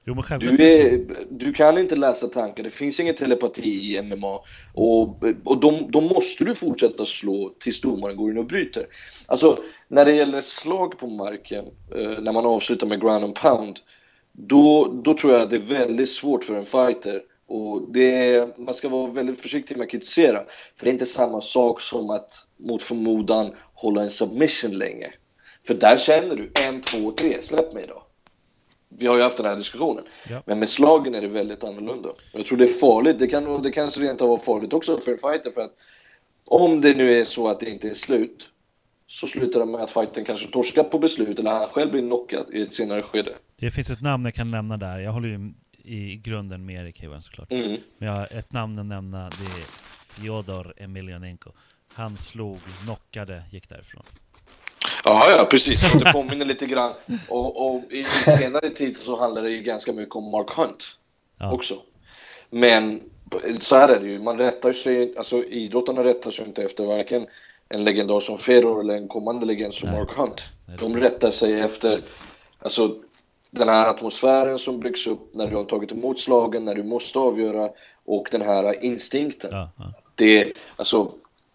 [0.09, 4.40] Jo Du, är du kan inte läsa tankar, det finns ingen telepati i MMA.
[4.73, 8.87] Och, och då, då måste du fortsätta slå tills domaren går in och bryter.
[9.27, 9.57] Alltså,
[9.88, 13.79] när det gäller slag på marken, eh, när man avslutar med ground and pound,
[14.33, 17.23] då, då tror jag att det är väldigt svårt för en fighter.
[17.47, 20.44] Och det är, man ska vara väldigt försiktig med att kritisera.
[20.77, 25.12] För det är inte samma sak som att mot förmodan hålla en submission länge.
[25.66, 28.08] För där känner du en, två, tre, släpp mig då.
[28.88, 30.05] Vi har ju haft den här diskussionen.
[30.29, 30.42] Ja.
[30.46, 32.09] Men med slagen är det väldigt annorlunda.
[32.33, 33.18] Jag tror det är farligt.
[33.18, 35.51] Det kan, det kanske rent av vara farligt också för en fighter.
[35.51, 35.74] För att
[36.44, 38.51] om det nu är så att det inte är slut
[39.07, 42.46] så slutar det med att fighten kanske torskar på beslut eller han själv blir knockad
[42.53, 43.35] i ett senare skede.
[43.57, 44.98] Det finns ett namn jag kan nämna där.
[44.98, 47.53] Jag håller ju i grunden med Erik Hewan såklart.
[47.53, 47.77] Mm.
[47.98, 49.66] Men jag har ett namn att nämna, det är
[50.20, 51.51] Fyodor Emelianenko.
[51.92, 54.03] Han slog, knockade, gick därifrån.
[55.09, 55.92] Ja, ja, precis.
[55.92, 56.92] Det påminner lite grann.
[57.29, 58.05] Och, och i
[58.38, 60.85] senare tid så handlar det ju ganska mycket om Mark Hunt
[61.38, 61.53] Ja.
[61.53, 61.75] också.
[62.51, 63.01] Men
[63.61, 67.27] så här är det ju, man rättar sig, alltså idrottarna rättar sig inte efter varken
[67.68, 69.99] en legendar som Fedor eller en kommande legend som Nej.
[69.99, 70.42] Mark Hunt.
[70.81, 72.03] De rättar sig efter
[72.59, 72.94] alltså,
[73.51, 77.18] den här atmosfären som byggs upp när du har tagit emot slagen, när du måste
[77.18, 77.71] avgöra
[78.05, 79.51] och den här instinkten.
[79.53, 79.92] Ja, ja.
[80.14, 81.12] Det, alltså,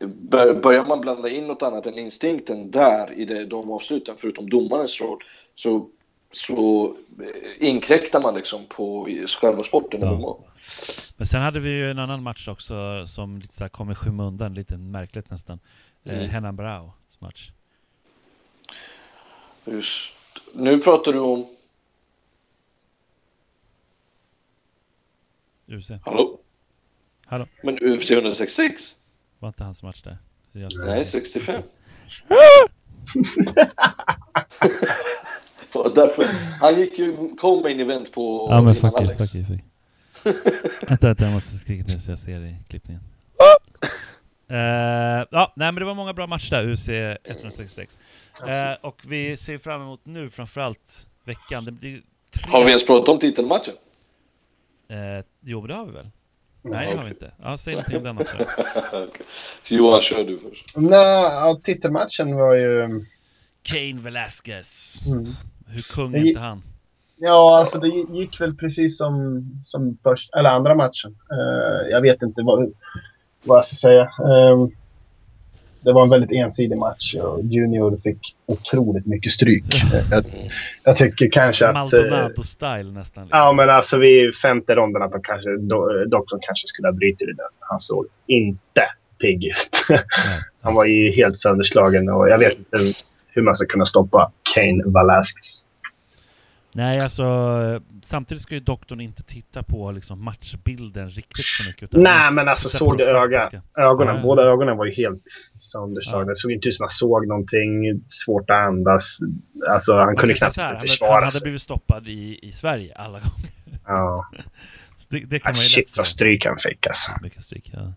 [0.08, 5.02] börjar man blanda in något annat än instinkten där i det, de avsluten, förutom domarens
[5.02, 5.20] roll,
[5.56, 5.90] så,
[6.32, 6.86] så
[7.20, 9.08] eh, inkräktar man liksom på
[9.42, 10.02] själva sporten.
[10.02, 10.40] Ja.
[11.18, 14.54] Men sen hade vi ju en annan match också som lite så kom i skymundan,
[14.54, 15.60] lite märkligt nästan.
[16.04, 16.30] Eh, Mm.
[16.30, 17.52] Henan Braus match.
[19.66, 20.12] Just.
[20.54, 21.46] Nu pratar du om...
[25.68, 25.92] UFC.
[26.06, 26.40] Hallå?
[27.26, 27.48] Hallå?
[27.64, 28.96] Men UFC 166?
[29.44, 30.18] Var inte hans match där?
[30.52, 31.64] Det Nej, 65.
[35.74, 36.24] Och därför,
[36.60, 39.60] han gick ju kom main event på Ja men fuck you, fuck you, fuck
[40.26, 40.34] you.
[40.88, 43.04] vänta, vänta, jag måste skrika till så jag ser i klippningen.
[44.50, 44.58] Eh,
[45.32, 46.90] ja, nej men det var många bra matcher där, UC
[47.24, 48.00] 166.
[48.48, 51.66] Eh, och vi ser fram emot nu framförallt veckan.
[51.66, 52.02] Det blir
[52.32, 52.52] tre...
[52.52, 53.74] Har vi ens pratat om titelmatchen?
[54.90, 56.10] Eh, jo, men det har vi väl?
[56.64, 57.32] Nej, det har vi inte.
[57.42, 58.36] Ja, säg någonting om den också.
[58.94, 59.08] Okej.
[59.78, 60.74] Johan, kör du först.
[60.76, 63.06] Nej, titelmatchen var ju...
[63.62, 65.02] Kane Velasquez.
[65.08, 65.34] Mm.
[65.68, 66.64] Hur kung är inte han?
[67.16, 71.16] Ja, alltså det gick väl precis som, som först, eller andra matchen.
[71.32, 72.74] Eh, jag vet inte vad,
[73.44, 74.02] vad jag ska säga.
[74.02, 74.68] Eh,
[75.84, 79.84] det var en väldigt ensidig match och Junior fick otroligt mycket stryk.
[80.12, 80.26] jag,
[80.84, 81.76] jag tycker kanske att...
[81.76, 83.24] eh, Maldonado-style nästan.
[83.24, 83.40] Liksom.
[83.40, 87.28] Ja, men alltså vid femte ronden att de kanske, do, doktorn kanske skulle ha brutit
[87.28, 87.48] det där.
[87.60, 88.82] Han såg inte
[89.22, 89.86] pigg ut.
[90.62, 92.78] Han var ju helt sönderslagen och jag vet inte
[93.28, 95.66] hur man ska kunna stoppa Kane Velasquez.
[96.76, 97.24] Nej, alltså
[98.04, 101.84] samtidigt ska ju doktorn inte titta på liksom, matchbilden riktigt så mycket.
[101.84, 104.16] Utan Nej, men alltså såg du öga, ögonen?
[104.16, 104.22] Ja.
[104.22, 105.24] Båda ögonen var ju helt
[105.58, 106.22] sönderslagna.
[106.26, 106.30] Ja.
[106.30, 108.02] Det såg inte ut som att han såg någonting.
[108.10, 109.18] Svårt att andas.
[109.70, 111.42] Alltså han Man kunde knappt här, han, försvara han hade sig.
[111.42, 113.50] blivit stoppad i, i Sverige alla gånger.
[113.88, 114.26] Ja.
[115.10, 117.12] Det, det kan Ah, man ju shit vad stryk han fick alltså.
[117.22, 117.94] Mycket stryk, ja.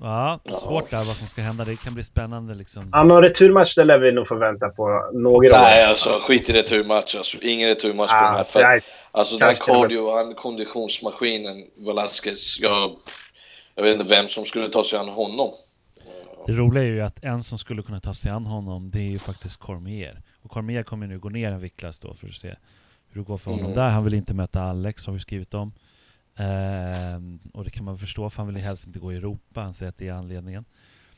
[0.00, 1.64] Ja, svårt där vad som ska hända.
[1.64, 2.88] Det kan bli spännande liksom.
[2.92, 5.50] Ja, någon returmatch det lär vi nog få vänta på några år.
[5.52, 7.14] Nej, alltså skit i returmatch.
[7.14, 8.44] Alltså, ingen returmatch på den här.
[8.44, 8.80] För, nej.
[9.12, 12.60] alltså den var- cardio, han konditionsmaskinen, Velasquez.
[12.60, 12.96] Jag,
[13.74, 15.50] jag vet inte vem som skulle ta sig an honom.
[16.46, 19.10] Det roliga är ju att en som skulle kunna ta sig an honom, det är
[19.10, 20.22] ju faktiskt Cormier.
[20.42, 22.48] Och Cormier kommer nu gå ner en viktklass då för att se
[23.10, 23.76] hur det går för honom Mm.
[23.78, 23.88] där.
[23.88, 25.72] Han vill inte möta Alex, har vi skrivit om.
[26.36, 29.60] Ehm, och det kan man förstå, för han vill ju helst inte gå i Europa.
[29.60, 30.64] Han säger att det är anledningen.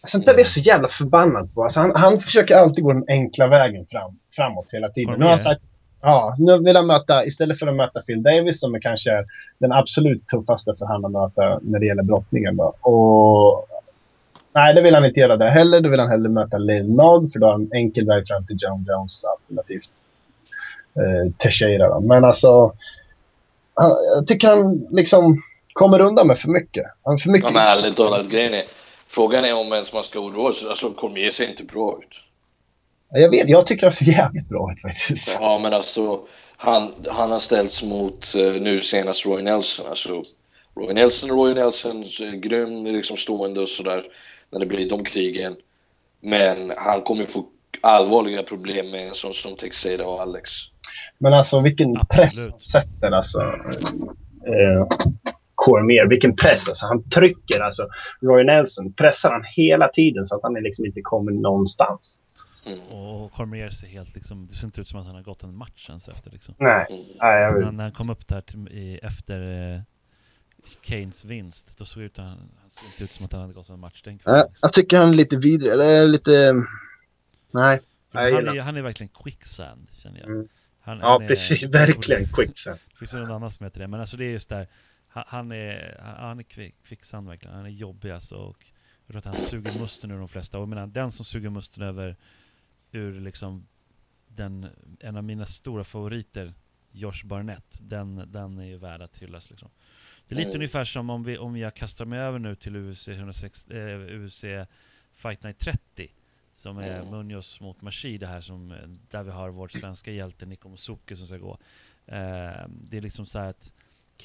[0.07, 1.65] Sånt där blir jag så jävla förbannad på.
[1.65, 5.15] Alltså, han, han försöker alltid gå den enkla vägen fram, framåt hela tiden.
[5.19, 5.63] Nu har han sagt,
[6.01, 9.25] ja, nu vill han möta, istället för att möta Phil Davis som är kanske
[9.59, 12.57] den absolut tuffaste för han att möta när det gäller brottningen.
[12.57, 12.75] Då.
[12.81, 13.67] Och,
[14.55, 15.81] nej, det vill han inte göra där heller.
[15.81, 18.47] Då vill han hellre möta Lil Nog för då har han en enkel väg fram
[18.47, 19.91] till John Jones alternativt
[20.95, 21.89] eh, Teixeira.
[21.89, 22.01] Då.
[22.01, 22.73] Men alltså,
[23.79, 26.85] han, jag tycker han liksom kommer undan med för mycket.
[27.05, 28.65] Han har för mycket Ja, men ärligt talat, grejen är...
[29.11, 30.69] Frågan är om ens man ska oroa sig.
[30.69, 32.21] Alltså Cormier ser inte bra ut.
[33.11, 35.37] Jag vet, jag tycker han ser jävligt bra ut faktiskt.
[35.41, 36.21] Ja, men alltså
[36.57, 39.87] han, han har ställts mot eh, nu senast Roy Nelson.
[39.87, 40.23] Alltså,
[40.77, 42.05] Roy Nelson, Roy Nelson,
[42.41, 44.05] grym liksom stående och sådär
[44.51, 45.57] när det blir de krigen.
[46.21, 47.45] Men han kommer få
[47.81, 50.51] allvarliga problem med en sån som Texeira och Alex.
[51.19, 52.09] Men alltså vilken Absolut.
[52.11, 53.41] press han sätter alltså.
[54.47, 54.87] Eh,
[55.55, 56.87] Cormier, vilken press alltså.
[56.87, 57.89] Han trycker alltså.
[58.21, 62.23] Roy Nelson pressar han hela tiden så att han liksom inte kommer någonstans.
[62.67, 62.81] Mm.
[62.81, 65.57] Och Cormier ser helt liksom, det ser inte ut som att han har gått en
[65.57, 66.55] match ens efter liksom.
[66.59, 67.03] Nej, Mm.
[67.21, 67.75] nej jag När, vet.
[67.75, 69.81] när han kom upp där till, i, efter eh,
[70.83, 73.69] Keynes vinst, då såg ut, han, han såg inte ut som att han hade gått
[73.69, 74.39] en match den kvällen.
[74.39, 74.59] Jag, Liksom.
[74.67, 76.53] jag tycker han är lite vidrig, eller lite...
[77.55, 77.81] Nej.
[78.13, 80.29] Han, är, han är verkligen quicksand, känner jag.
[80.29, 80.49] Mm.
[80.89, 81.63] Han, Ja, han är- precis.
[81.75, 82.79] Verkligen quicksand.
[82.91, 84.69] Det finns någon annan som heter det, men alltså det är just där,
[85.09, 88.67] han, han är, han, är kvick, kvicksand verkligen, han är jobbig alltså och
[89.07, 90.59] jag tror att han suger musten ur de flesta.
[90.59, 92.17] Och jag menar, den som suger musten över,
[92.93, 93.67] ur liksom
[94.29, 94.67] den,
[95.01, 96.55] en av mina stora favoriter,
[96.93, 99.71] Josh Barnett, den, den är ju värd att hyllas liksom.
[100.29, 100.57] Det är lite Mm.
[100.61, 104.45] ungefär som om, vi, om jag kastar mig över nu till UFC, 106, eh, UFC
[105.15, 106.13] Fight Night 30
[106.59, 107.11] som är Mm.
[107.11, 108.75] Munoz mot Machida här som,
[109.11, 111.59] där vi har vår svenska hjälte Niko Musuke som ska gå.
[112.07, 113.73] Eh, det är liksom så här att,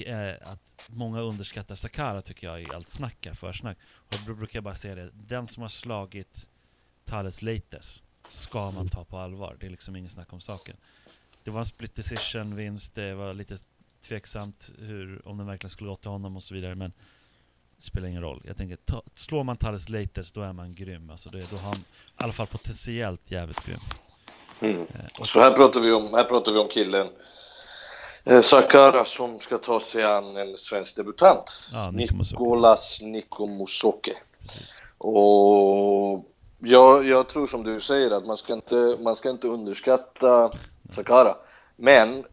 [0.00, 3.78] eh, att många underskattar Sakara tycker jag i allt snack, här, försnack.
[3.84, 6.48] Och då brukar jag bara säga det, den som har slagit
[7.04, 9.56] Thales Leites ska man ta på allvar.
[9.60, 10.76] Det är liksom ingen snack om saken.
[11.42, 13.56] Det var en split decision vinst, det var lite
[14.02, 16.92] tveksamt hur, om den verkligen skulle gått till honom och så vidare, men
[17.78, 18.42] spelar ingen roll.
[18.44, 21.10] Jag tänker, ta, slår man Thales Leites då är man grym.
[21.10, 23.78] Alltså det, då har han i alla fall potentiellt jävligt grym.
[24.60, 24.80] Mm.
[24.80, 27.08] Eh, och Så här pratar vi om, här pratar vi om killen
[28.24, 31.68] eh, Sakara som ska ta sig an en svensk debutant.
[31.72, 32.42] Ja, Niko Musoke.
[32.42, 34.12] Nicolas Niko Musoke.
[34.40, 34.82] precis.
[34.98, 36.24] Och
[36.58, 40.50] jag, jag tror som du säger att man ska inte, man ska inte underskatta
[40.90, 41.36] Sakara.
[41.76, 42.24] Men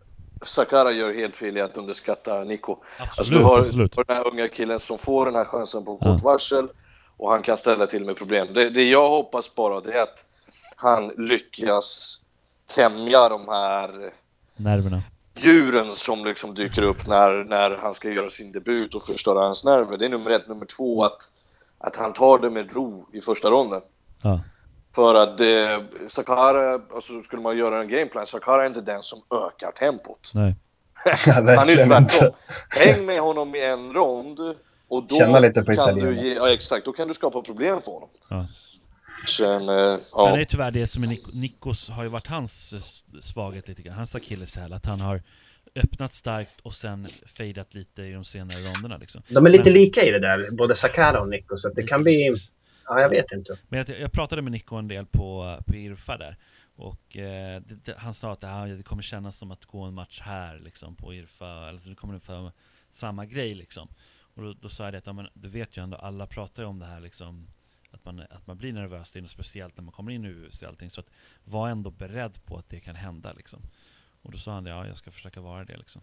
[0.44, 2.78] Sakara gör helt fel i att underskatta Nico.
[2.98, 3.92] Alltså Absolut, du har, absolut.
[3.92, 6.68] du har den här unga killen som får den här chansen på kort varsel
[7.18, 8.48] och han kan ställa till med problem.
[8.54, 10.26] Det, det jag hoppas bara det är att
[10.76, 12.20] han lyckas
[12.76, 14.12] tämja de här
[14.56, 15.02] Nerverna.
[15.38, 19.64] djuren som liksom dyker upp när, när han ska göra sin debut och förstöra hans
[19.66, 19.98] nerver.
[19.98, 20.48] Det är nummer ett.
[20.48, 21.30] Nummer två, att,
[21.78, 23.82] att han tar det med ro i första ronden.
[24.22, 24.40] Ja.
[24.96, 29.20] För att eh, Sakara, alltså skulle man göra en gameplan, Sakara är inte den som
[29.48, 30.32] ökar tempot.
[30.34, 30.56] Nej.
[31.26, 32.32] Ja, Han är tvärtom.
[32.70, 34.40] Häng med honom i en rond
[34.88, 37.82] och då Känna lite på kan du ge, ja, exakt, då kan du skapa problem
[37.82, 38.10] för honom.
[38.30, 38.46] Ja.
[39.28, 40.00] Sen, eh, Sen är
[40.30, 40.36] ja.
[40.36, 42.74] det tyvärr det som är Nik- Nikos har ju varit hans
[43.22, 43.96] svaghet lite grann.
[43.96, 45.22] Hans akilleshäl, att han har
[45.76, 49.22] öppnat starkt och sen fejdat lite i de senare ronderna liksom.
[49.28, 51.84] De är lite Men- lika i det där, både Sakara och Nico, så att det
[51.84, 52.36] kan bli...
[52.92, 53.58] Ja, jag vet inte.
[53.70, 56.38] Men jag, jag pratade med Nico en del på, på Irfa där.
[56.76, 59.82] Och eh, det, det, han sa att det, här, det kommer kännas som att gå
[59.82, 61.68] en match här liksom på Irfa.
[61.68, 62.52] alltså, det kommer ungefär
[62.90, 63.88] samma grej liksom.
[64.34, 66.64] Och då, då sa jag det att ja, men, du vet ju ändå, alla pratar
[66.64, 67.48] ju om det här liksom.
[67.92, 70.62] Att man, att man blir nervös, det är speciellt när man kommer in i UFC
[70.62, 70.90] och allting.
[70.90, 71.08] Så att
[71.44, 73.62] var ändå beredd på att det kan hända liksom.
[74.22, 76.02] Och då sa han det, ja, jag ska försöka vara det liksom.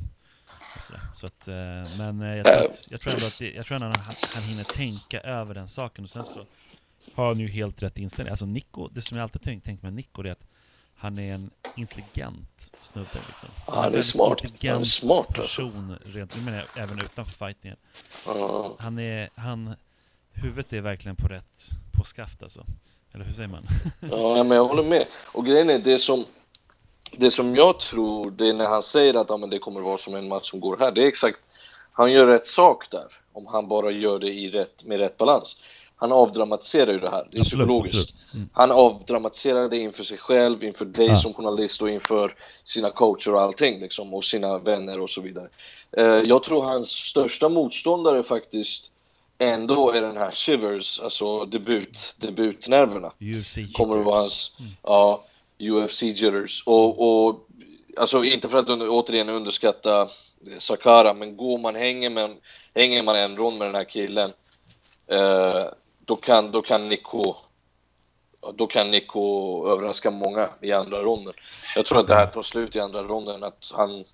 [1.15, 3.75] Så att, eh, men eh, jag tror, att, jag tror ändå att det, jag tror
[3.75, 6.41] ändå att han, han hinner tänka över den saken och sen så
[7.15, 8.31] har han ju helt rätt inställning.
[8.31, 10.47] Alltså Nico, det som jag alltid tänkt, tänkt med Nico är att
[10.95, 13.49] han är en intelligent snubbe liksom.
[13.67, 14.41] Han, han är, smart.
[14.63, 15.43] Han är smart alltså.
[15.43, 16.19] person, alltså.
[16.19, 17.77] rent, men även utanför fightingen.
[18.29, 18.71] Uh.
[18.79, 19.75] Han är, han,
[20.33, 22.65] huvudet är verkligen på rätt, på skaft alltså.
[23.13, 23.67] Eller hur säger man?
[24.11, 25.07] ja, men jag håller med.
[25.33, 26.25] Och grejen är, det som,
[27.13, 29.99] det som jag tror, det är när han säger att ja, men det kommer vara
[29.99, 31.39] som en match som går här, det är exakt,
[31.93, 33.07] han gör rätt sak där.
[33.33, 35.57] Om han bara gör det i rätt, med rätt balans
[36.01, 37.97] han avdramatiserar ju det här, det är absolut, psykologiskt.
[37.97, 38.35] Absolut.
[38.35, 38.49] Mm.
[38.53, 41.17] Han avdramatiserar det inför sig själv, inför dig ja.
[41.17, 42.35] som journalist och inför
[42.65, 45.49] sina coacher och allting liksom, och sina vänner och så vidare.
[45.99, 48.91] Uh, jag tror hans största motståndare faktiskt
[49.39, 53.13] ändå är den här Shivers, alltså debut, debutnerverna.
[53.21, 54.71] UFC Kommer att vara hans, mm.
[54.83, 55.25] ja,
[55.59, 56.63] UFC jitters.
[56.67, 57.49] Och, och
[57.97, 60.09] alltså inte för att under, återigen underskatta
[60.59, 62.37] Sakara, men går man, hänger man,
[62.75, 64.31] hänger man en rond med den här killen
[65.07, 65.65] eh,
[66.09, 67.37] då kan, då kan Nico
[68.55, 69.21] då kan Nico
[69.69, 71.35] överraska många i andra ronden.
[71.77, 74.05] Jag tror att det här tar slut i andra ronden, att han,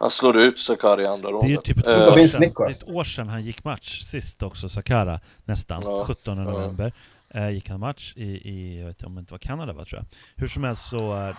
[0.00, 1.50] han slår ut Sakara i andra ronden.
[1.50, 4.02] Det är typ ett, uh, år sedan, det är ett år sedan han gick match
[4.02, 5.82] sist också, Sakara, nästan.
[5.84, 6.92] Ja, 17 november
[7.36, 7.50] uh.
[7.50, 10.00] gick han match i, i, jag vet inte om det inte var Kanada va, tror
[10.00, 10.06] jag.
[10.36, 11.36] Hur som helst så, uh,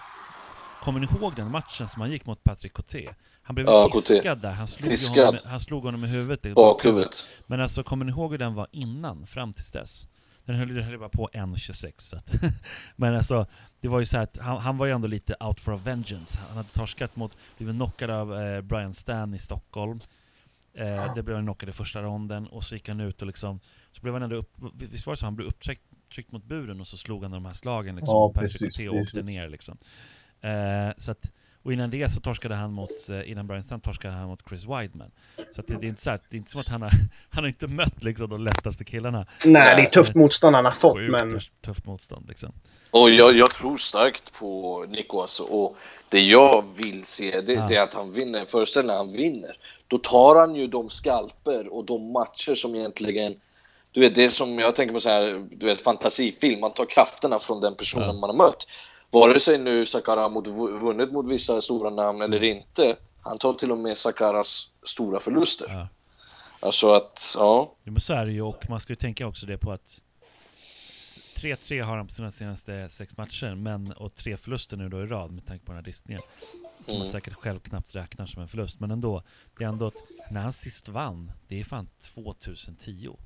[0.83, 3.07] kommer ni ihåg den matchen som han gick mot Patrick Coté?
[3.47, 6.55] Han blev ja, diskad där, han slog, honom, han slog honom i huvudet.
[6.55, 7.25] Bakhuvudet.
[7.47, 10.07] Men alltså, kommer ni ihåg hur den var innan, fram tills dess?
[10.45, 12.53] Den höll, höll bara på 1.26
[12.95, 13.45] Men alltså,
[13.81, 16.39] det var ju så att han, han, var ju ändå lite out for a vengeance.
[16.47, 19.99] Han hade torskat mot, blivit knockad av eh, Brian Stan i Stockholm.
[20.73, 23.59] Eh, det blev han knockad i första ronden, och så gick han ut och liksom,
[23.91, 25.25] så blev han ändå upp, visst var det så?
[25.25, 25.83] Han blev upptryckt
[26.13, 28.95] tryckt mot buren och så slog han de här slagen liksom, ja, och precis, och
[28.95, 29.77] åkte ner liksom.
[30.41, 31.31] Eh, så att,
[31.67, 34.65] och innan det så torskade han mot, eh, innan Brian Stam torskade han mot Chris
[34.65, 35.11] Weidman.
[35.51, 36.91] Så det, det, är inte så här, det är inte som att han har,
[37.29, 39.25] han har inte mött liksom de lättaste killarna.
[39.45, 41.39] Nej, det är tufft motstånd han har fått, Sjukt men...
[41.65, 42.51] Tufft motstånd liksom.
[42.91, 45.77] Och jag, jag tror starkt på Nico alltså, och
[46.09, 47.65] det jag vill se det, ja.
[47.67, 48.45] det är att han vinner.
[48.45, 53.35] Föreställ när han vinner, då tar han ju de skalper och de matcher som egentligen
[53.91, 56.59] du vet, det är som jag tänker på så här, du vet, fantasifilm.
[56.59, 58.13] Man tar krafterna från den personen ja.
[58.13, 58.67] man har mött.
[59.11, 63.71] Vare sig nu Sakara har vunnit mot vissa stora namn eller inte, han tar till
[63.71, 65.65] och med Sakaras stora förluster.
[65.69, 65.87] Ja.
[66.59, 67.75] Alltså att, ja.
[67.83, 70.01] Jo men så är det ju, och man ska ju tänka också det på att
[71.37, 75.05] 3-3 har han på sina senaste sex matcher, men och tre förluster nu då i
[75.05, 76.21] rad med tanke på den här listningen.
[76.81, 76.99] Som mm.
[76.99, 79.23] man säkert själv knappt räknar som en förlust, men ändå.
[79.57, 79.95] Det är ändå att
[80.31, 83.17] när han sist vann, det är fan 2010.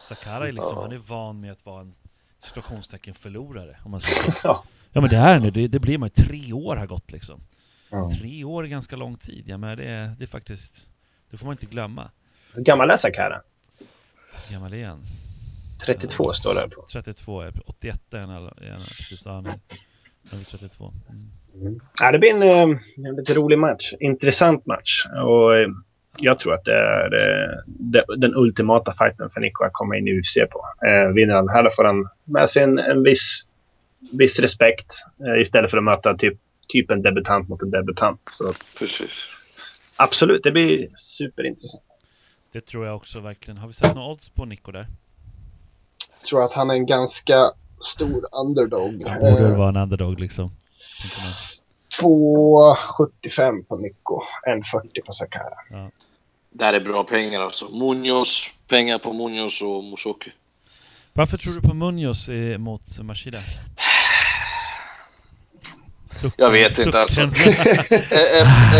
[0.00, 0.82] Sakara är liksom, ja.
[0.82, 1.94] han är van med att vara en
[2.42, 4.32] situationstecken förlorare, om man säger så.
[4.44, 4.64] ja.
[4.92, 7.40] ja men det är nu, det, det blir man ju, tre år har gått liksom.
[7.90, 8.10] Ja.
[8.20, 10.86] Tre år är ganska lång tid, ja men det är, det är faktiskt,
[11.30, 12.10] det får man inte glömma.
[12.54, 13.42] Hur gammal är Sakara?
[14.46, 15.06] Hur gammal är han?
[15.86, 16.86] 32 ja, står det på.
[16.92, 18.50] 32, 81 är han,
[18.98, 19.60] precis, han är,
[20.30, 20.92] han är 32.
[21.08, 21.30] Mm.
[21.54, 21.80] Mm.
[22.00, 25.06] Ja, det blir en, eh, en lite rolig match, intressant match.
[25.24, 25.68] Och eh,
[26.18, 27.10] jag tror att det är
[27.66, 30.86] det, den ultimata fighten för Nico att komma in i UFC på.
[30.86, 33.48] Eh, vinner han här får han med sig en, en viss,
[34.12, 34.92] viss respekt
[35.26, 38.20] eh, istället för att möta typ, typ en debutant mot en debutant.
[38.30, 39.10] Så, Precis.
[39.96, 41.84] Absolut, det blir superintressant.
[42.52, 43.58] Det tror jag också verkligen.
[43.58, 44.86] Har vi sett några odds på Nico där?
[46.20, 49.08] Jag tror att han är en ganska stor underdog.
[49.08, 50.50] Han borde eh, vara en underdog liksom.
[52.00, 55.54] 2,75 på Nico, 1,40 på Sakara.
[55.70, 55.90] Ja.
[56.50, 57.68] Där är bra pengar alltså.
[57.68, 60.32] Munoz, pengar på Munoz och Musoki.
[61.12, 63.38] Varför tror du på Munoz mot Mashida?
[66.10, 66.88] Sucken, jag vet sucken.
[66.88, 67.20] inte alltså.
[68.14, 68.78] Eh, eh,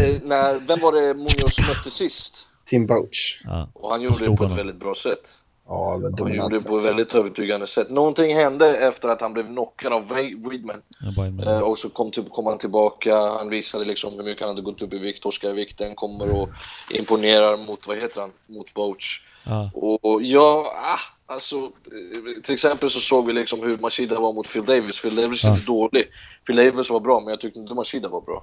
[0.00, 2.46] eh, när, vem var det Munoz mötte sist?
[2.66, 3.40] Tim Boach.
[3.44, 3.70] Ja.
[3.72, 5.32] Och han gjorde det på ett väldigt bra sätt.
[5.68, 7.90] Ja, han gjorde det på ett väldigt övertygande sätt.
[7.90, 10.82] Någonting hände efter att han blev knockad av Weidman.
[11.16, 14.48] Ja, eh, och så kom, typ, kom, han tillbaka, han visade liksom hur mycket han
[14.48, 16.48] hade gått upp i vikt, torskar i vikten, kommer och
[16.90, 19.22] imponerar mot, vad heter han, mot Boach.
[19.44, 19.70] Ja.
[19.74, 24.52] Och ja, ah, alltså, eh, till exempel så såg vi liksom hur Machida var mot
[24.52, 25.02] Phil Davis.
[25.02, 26.04] Phil Davis är inte dålig.
[26.46, 28.42] Phil Davis var bra, men jag tyckte inte Machida var bra.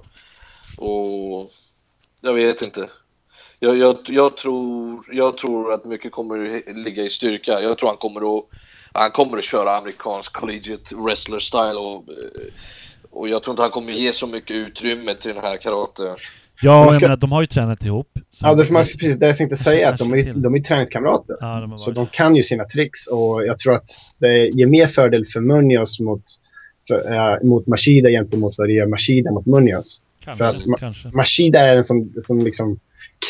[0.78, 1.50] Och
[2.20, 2.88] jag vet inte.
[3.58, 7.60] Jag, jag, jag, tror, jag tror att mycket kommer ligga i styrka.
[7.60, 8.44] Jag tror han kommer att,
[8.92, 12.04] han kommer att köra amerikansk collegiate wrestler style och,
[13.10, 16.16] och jag tror inte han kommer ge så mycket utrymme till den här karate
[16.62, 18.08] Ja, jag ska- menar, de har ju tränat ihop.
[18.42, 21.36] Ja, det som jag precis det jag tänkte säga, att de är, de är träningskamrater.
[21.40, 23.88] Ja, de Så de kan ju sina tricks och jag tror att
[24.18, 26.22] det ger mer fördel för Munoz mot,
[26.88, 30.02] för, äh, mot Mashida gentemot vad det gör Mashida mot Munoz.
[30.24, 31.08] Kanske, för att ma- kanske.
[31.16, 32.78] Mashida är en sån, sån liksom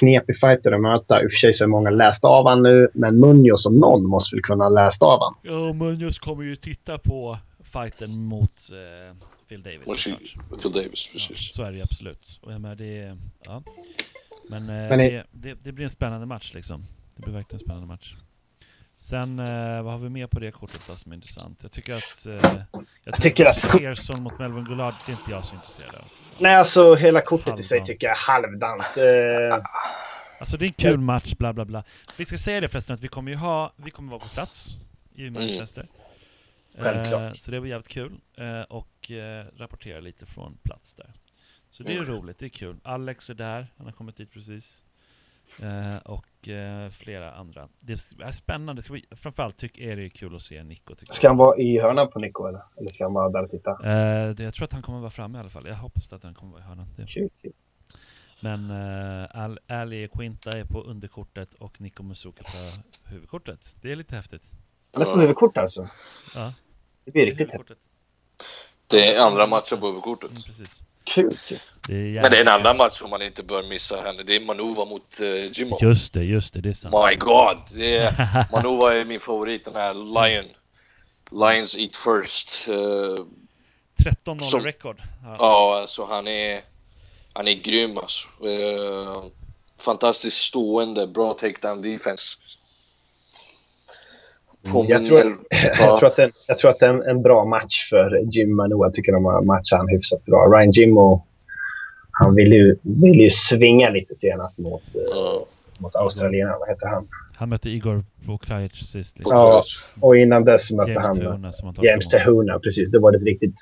[0.00, 1.22] knepig fighter att möta.
[1.22, 4.06] I och för sig så är många läst av han nu, men Munoz om någon
[4.08, 5.34] måste väl kunna ha läst av han.
[5.42, 7.38] Ja, Munoz kommer ju titta på
[7.72, 9.16] fighten mot eh,
[9.48, 10.62] Phil Davis såklart.
[10.62, 11.54] Phil Davis, Ja, precis.
[11.54, 12.38] så är det absolut.
[12.42, 13.18] Och jag menar, det.
[13.44, 13.62] Ja.
[14.50, 16.86] Men, eh, Men det, det, det blir en spännande match liksom.
[17.16, 18.14] Det blir verkligen en spännande match.
[18.98, 21.58] Sen, eh, vad har vi mer på det kortet då som är intressant?
[21.62, 22.26] Jag tycker att...
[22.26, 22.62] Eh,
[23.04, 26.04] jag, tycker att- Pearson mot Melvin Goulart, det är inte jag så intresserad av.
[26.38, 27.86] Nej, alltså hela kortet i sig Halvdant.
[27.86, 28.96] tycker jag är halvdant.
[28.96, 29.70] Eh,
[30.38, 31.84] Alltså det är en kul match, bla bla bla.
[32.16, 34.70] Vi ska säga det förresten att vi kommer ju ha, vi kommer vara på plats
[35.14, 35.86] i Manchester.
[36.78, 37.22] Självklart.
[37.22, 38.12] Eh, så det blir jävligt kul.
[38.38, 41.10] Eh, och eh, rapportera lite från plats där.
[41.70, 42.06] Så det är Mm.
[42.10, 42.76] roligt, det är kul.
[42.82, 44.84] Alex är där, han har kommit dit precis.
[45.62, 47.68] Eh, och eh, flera andra.
[47.80, 50.94] Det är spännande, det ska bli, framförallt tycker är det kul att se Nico.
[51.10, 52.62] Ska han vara i hörnan på Nico eller?
[52.76, 53.78] Eller ska han vara där och titta?
[53.82, 54.28] jag.
[54.28, 55.66] Eh, det, jag tror att han kommer vara framme i alla fall.
[55.66, 56.86] Jag hoppas att han kommer vara i hörnan.
[56.96, 57.06] Det.
[57.06, 57.52] Kul, kul.
[58.40, 63.76] Men uh, Al Ali Quinta är på underkortet och Nico Musuka på huvudkortet.
[63.82, 64.50] Det är lite häftigt.
[64.92, 65.88] Han är på huvudkort alltså.
[66.34, 66.54] Ja,
[67.04, 67.54] Det blir riktigt häftigt.
[67.54, 67.98] huvudkortet.
[68.86, 70.30] Det är andra matchen på huvudkortet.
[70.30, 70.82] Mm, precis.
[71.04, 71.38] Kul.
[71.88, 74.22] Det är Men det är en annan match som man inte bör missa henne.
[74.22, 75.78] Det är Manuva mot uh, Jimmo.
[75.80, 76.94] Just det, just det, det är sant.
[77.08, 77.56] My God!
[77.74, 80.44] Det är, Manuva är min favorit, den här Lion.
[81.30, 82.68] Lions eat first.
[82.68, 83.24] Eh,
[84.24, 85.02] 13-0 Som- rekord.
[85.24, 85.36] Ja.
[85.38, 86.60] ja, alltså han är...
[87.32, 88.28] Han är grym alltså.
[88.46, 89.24] Eh,
[89.78, 92.38] fantastiskt stående, bra takedown defense.
[94.66, 95.36] Mm, Jag tror-
[95.78, 98.74] Jag tror att det är, jag tror att en, en bra match för Jim Manu.
[98.78, 100.46] Jag tycker de har matchat han hyfsat bra.
[100.46, 101.26] Ryan Jimmo,
[102.10, 104.82] han vill ju, vill ju svinga lite senast mot,
[105.14, 105.46] Ja,
[105.78, 106.58] mot australienaren.
[106.60, 107.08] Vad heter han?
[107.36, 109.18] Han mötte Igor Prokrajic sist.
[109.18, 109.36] Liksom.
[109.38, 109.64] Ja.
[110.00, 112.58] Och innan dess så mötte James han tar James Tehuna.
[112.58, 113.54] Precis, det var ett riktigt,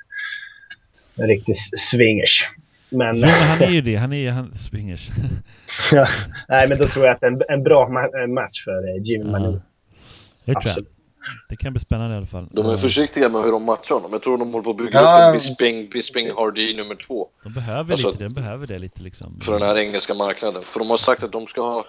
[1.16, 2.48] en riktigt swingers.
[2.90, 3.96] Men, Jo, men han är ju det.
[3.96, 5.10] Han är ju han, swingers.
[5.92, 6.06] ja,
[6.48, 8.88] nej, men då tror jag att det är en, en bra ma- en match för
[8.88, 9.52] eh, Jim Manu.
[9.52, 9.60] Ja.
[10.44, 10.86] Det tror jag.
[11.48, 12.48] Det kan bli spännande i alla fall.
[12.50, 14.12] De är Ja, försiktiga med hur de matchar honom.
[14.12, 17.28] Jag tror de håller på att bygga Ja, upp en Bisping, Bisping Hardy nummer två.
[17.44, 19.40] De behöver Alltså- lite, de behöver det lite liksom.
[19.40, 20.62] för den här engelska marknaden.
[20.62, 21.86] För de har sagt att de ska ha,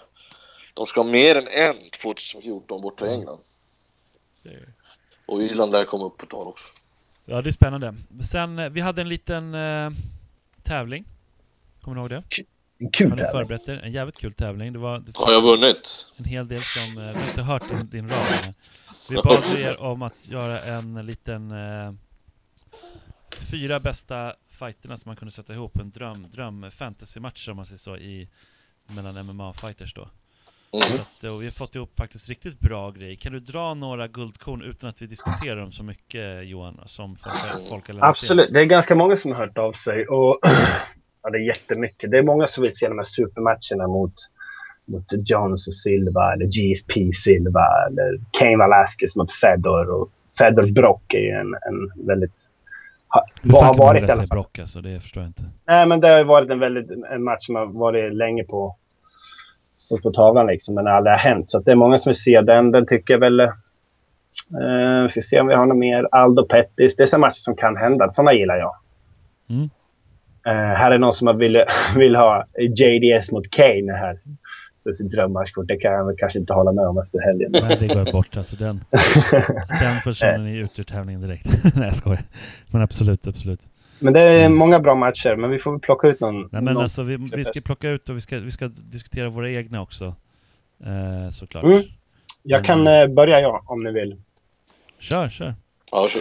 [0.74, 3.40] de ska ha mer än en 2014 borta i England.
[5.26, 6.66] Och Irland där kommer upp på tal också.
[7.26, 7.96] Ja, det är spännande.
[8.32, 9.90] Sen, eh, vi hade en liten eh,
[10.64, 11.06] tävling.
[11.82, 12.24] Kommer ni ihåg det?
[12.84, 13.32] En kul Har tävling.
[13.40, 13.82] förberett er?
[13.84, 14.74] En jävligt kul tävling.
[14.74, 16.06] Det var det Har jag vunnit?
[16.18, 16.98] en hel del som...
[16.98, 18.54] Eh, vi har inte hört din, din rad.
[19.10, 21.52] Vi bad er om att göra en liten...
[21.52, 21.94] Eh,
[23.52, 25.78] fyra bästa fighterna som man kunde sätta ihop.
[25.80, 28.30] En dröm, dröm fantasy-match om man säger så i
[28.88, 30.10] mellan MMA-fighters då.
[30.72, 31.02] Så Mm.
[31.02, 33.16] att, och vi har fått ihop faktiskt riktigt bra grejer.
[33.16, 37.36] Kan du dra några guldkorn utan att vi diskuterar dem så mycket Johan, som folk,
[37.70, 38.10] folk har?
[38.10, 38.54] Absolut.
[38.54, 40.08] Det är ganska många som har hört av sig.
[40.08, 40.40] Och
[41.24, 42.12] ja, det är jättemycket.
[42.12, 44.14] Det är många som vill se de här supermatcherna mot,
[44.86, 49.90] mot Jones och Silva eller GSP Silva eller Cain Velasquez mot Fedor.
[49.90, 52.50] Och Fedor Brock är ju en, en väldigt...
[53.10, 53.26] Ha,
[53.66, 54.28] har varit i alla fall.
[54.28, 54.82] Brock alltså?
[54.82, 55.44] Det förstår jag inte.
[55.68, 58.76] Nej, men det har varit en, väldigt, en match som har varit länge på,
[59.78, 61.52] stått på tavlan liksom, men aldrig har hänt.
[61.52, 62.72] Så det är många som vill se den.
[62.72, 63.40] Den tycker jag väl...
[63.40, 66.08] Eh, vi ska se om vi har något mer.
[66.12, 66.96] Aldo Pettis.
[66.96, 68.10] Det är sådana matcher som kan hända.
[68.12, 68.76] Sådana gillar jag.
[69.50, 69.70] Mm.
[70.46, 71.64] Eh, här är någon som vill,
[71.98, 74.18] vill ha JDS mot Kane här.
[74.78, 75.68] Så sitt drömmatchkort.
[75.68, 77.52] Det kan jag väl kanske inte hålla med om efter helgen.
[77.54, 78.56] Nej, det går bort alltså.
[78.56, 78.76] Den,
[79.82, 81.46] den personen är ute ur tävlingen direkt.
[81.76, 82.24] Nej, jag skojar.
[82.72, 83.60] Men absolut, absolut.
[84.00, 85.36] Men det är många bra matcher.
[85.36, 86.40] Men vi får väl plocka ut någon.
[86.40, 86.84] Nej, men någon.
[86.84, 90.16] alltså vi, vi ska plocka ut och vi ska, vi ska diskutera våra egna också.
[90.86, 91.64] Eh, såklart.
[91.64, 91.84] Mm.
[92.44, 94.22] Jag kan eh, börja jag om ni vill.
[95.00, 95.56] Kör, kör.
[95.92, 96.20] Ja, så.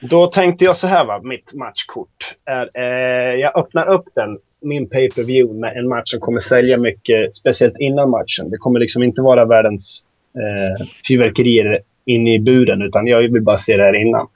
[0.00, 2.36] Då tänkte jag så här va, mitt matchkort.
[2.44, 7.34] Är, eh, jag öppnar upp den, min pay-per-view med en match som kommer sälja mycket,
[7.34, 8.50] speciellt innan matchen.
[8.50, 13.58] Det kommer liksom inte vara världens eh, fyrverkerier inne i buren, utan jag vill bara
[13.58, 14.26] se det här innan.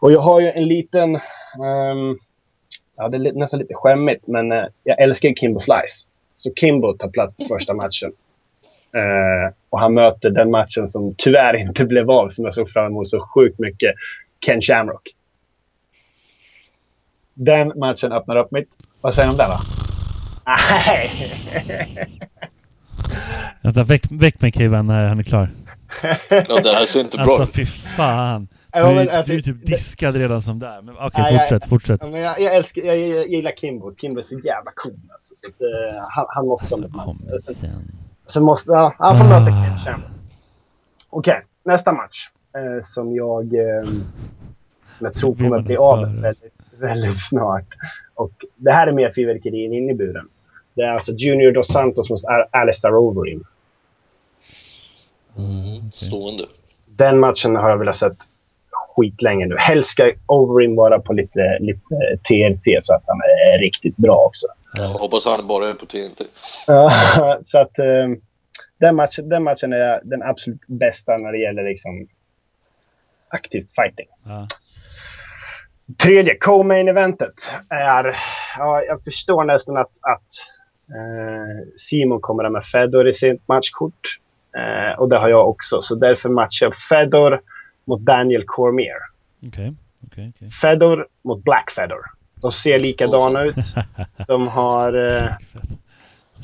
[0.00, 1.14] Och jag har ju en liten...
[1.14, 1.20] Eh,
[2.96, 6.06] ja, det är nästan lite skämmigt, men eh, jag älskar Kimbo Slice.
[6.34, 8.12] Så Kimbo tar plats på första matchen.
[8.94, 12.86] Eh, och han möter den matchen som tyvärr inte blev av, som jag såg fram
[12.86, 13.94] emot så sjukt mycket.
[14.40, 15.08] Ken Shamrock.
[17.34, 18.68] Den matchen öppnar upp mitt.
[19.00, 19.60] Vad säger du om den då?
[20.46, 21.32] Nej!
[23.62, 25.50] Vänta, väck, väck mig Kivan när han är klar.
[26.30, 27.54] ja, det här ser inte bra Alltså ut.
[27.54, 28.48] fy fan.
[28.72, 30.82] Ja, du, men, jag du är tyck- typ diskad redan som där.
[30.82, 32.00] Men okej, Nej, jag- fortsätt, fortsätt.
[32.04, 33.94] Ja, men jag, jag älskar, jag, jag, jag gillar Kimbo.
[33.96, 35.34] Kimbo är så jävla cool alltså.
[35.34, 36.92] Så att, eh, han, han måste Alltså, med.
[36.92, 37.18] kom
[37.54, 37.92] Sen,
[38.26, 39.64] sen måste, ja, han får möta Ah.
[39.64, 40.10] Ken Shamrock.
[41.10, 42.28] Okej, nästa match.
[42.56, 43.54] Eh, som jag...
[43.54, 43.84] Eh,
[44.92, 47.66] som jag tror kommer att bli av väldigt, väldigt snart.
[48.14, 50.28] Och det här är mer fyrverkeri än inne i buren.
[50.74, 53.44] Det är alltså Junior Dos Santos mot Al- Alistair Overeem.
[55.38, 55.92] Mm.
[55.92, 56.46] Stående.
[56.86, 58.16] Den matchen har jag velat sett
[58.70, 59.56] skitlänge nu.
[59.58, 61.80] Helst ska Overeem vara på lite, lite
[62.28, 63.20] TNT så att han
[63.54, 64.46] är riktigt bra också.
[64.74, 66.24] Jag hoppas han bara är på TNT.
[66.66, 66.90] Ja,
[67.44, 68.08] så att eh,
[68.78, 72.08] den, matchen, den matchen är den absolut bästa när det gäller liksom
[73.28, 74.06] aktivt fighting.
[74.24, 74.48] Ja.
[75.98, 78.16] Tredje, co-main eventet är...
[78.58, 80.26] Ja, jag förstår nästan att, att
[80.88, 84.18] eh, Simon kommer ha med Fedor i sitt matchkort.
[84.56, 85.80] Eh, och det har jag också.
[85.80, 87.40] Så därför matchar jag Fedor
[87.84, 88.98] mot Daniel Cormier.
[89.46, 89.74] Okej,
[90.06, 90.48] okej, okej.
[90.48, 92.00] Fedor mot Black Fedor.
[92.42, 93.74] De ser likadana ut.
[94.26, 94.92] De har...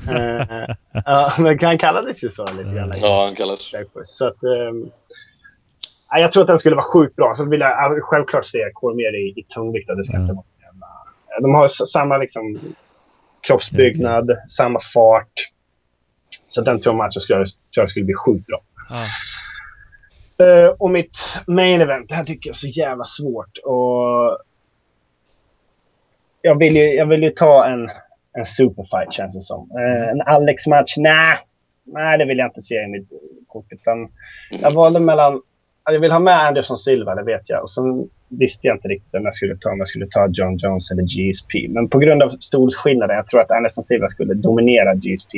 [0.08, 0.74] Eh, eh,
[1.04, 2.92] ja, men han kallades ju så lite grann.
[3.02, 3.72] Ja, han kallas.
[4.04, 4.36] Så att...
[6.12, 7.34] ja, jag tror att den skulle vara sjukt bra.
[7.34, 9.88] Så vill jag ja, självklart se Cormier i, i tungvikt.
[9.96, 10.20] Det ska Ja.
[10.22, 10.44] inte vara
[11.40, 12.58] De har samma liksom,
[13.46, 15.32] kroppsbyggnad, samma fart.
[16.48, 18.60] Så den tror jag matchen skulle, tror jag skulle bli sjukt bra.
[18.88, 19.06] Ja.
[20.46, 23.58] Eh, och mitt main event, det här tycker jag är så jävla svårt.
[23.64, 24.38] Och
[26.42, 27.90] jag, vill ju, jag vill ju ta en,
[28.32, 29.70] en superfight känns det som.
[29.70, 31.38] Eh, en Alex-match, nej.
[31.84, 33.08] Nej, det vill jag inte se i mitt
[33.48, 33.66] kort.
[33.70, 34.08] Utan
[34.50, 35.42] jag valde mellan...
[35.84, 37.62] Jag vill ha med Anderson Silva, det vet jag.
[37.62, 39.70] Och sen visste jag inte riktigt om jag skulle ta.
[39.70, 41.68] Om jag skulle ta John Jones eller GSP.
[41.68, 45.34] Men på grund av storskillnaden, jag tror att Anderson Silva skulle dominera GSP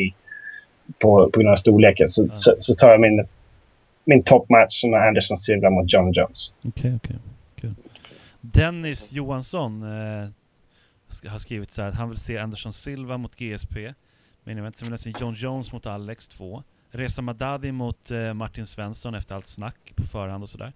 [0.98, 2.08] på, på grund av storleken.
[2.08, 3.26] Så, så, så tar jag min,
[4.04, 6.54] min toppmatch som är Anderson Silva mot John Jones.
[6.64, 7.16] Okej, okej.
[7.60, 7.74] Kul.
[8.40, 10.28] Dennis Johansson eh,
[11.30, 13.76] har skrivit så här att han vill se Anderson Silva mot GSP.
[14.44, 16.62] Men jag Sen vill se John Jones mot Alex 2.
[16.94, 20.72] Reza Madadi mot eh, Martin Svensson efter allt snack på förhand och sådär.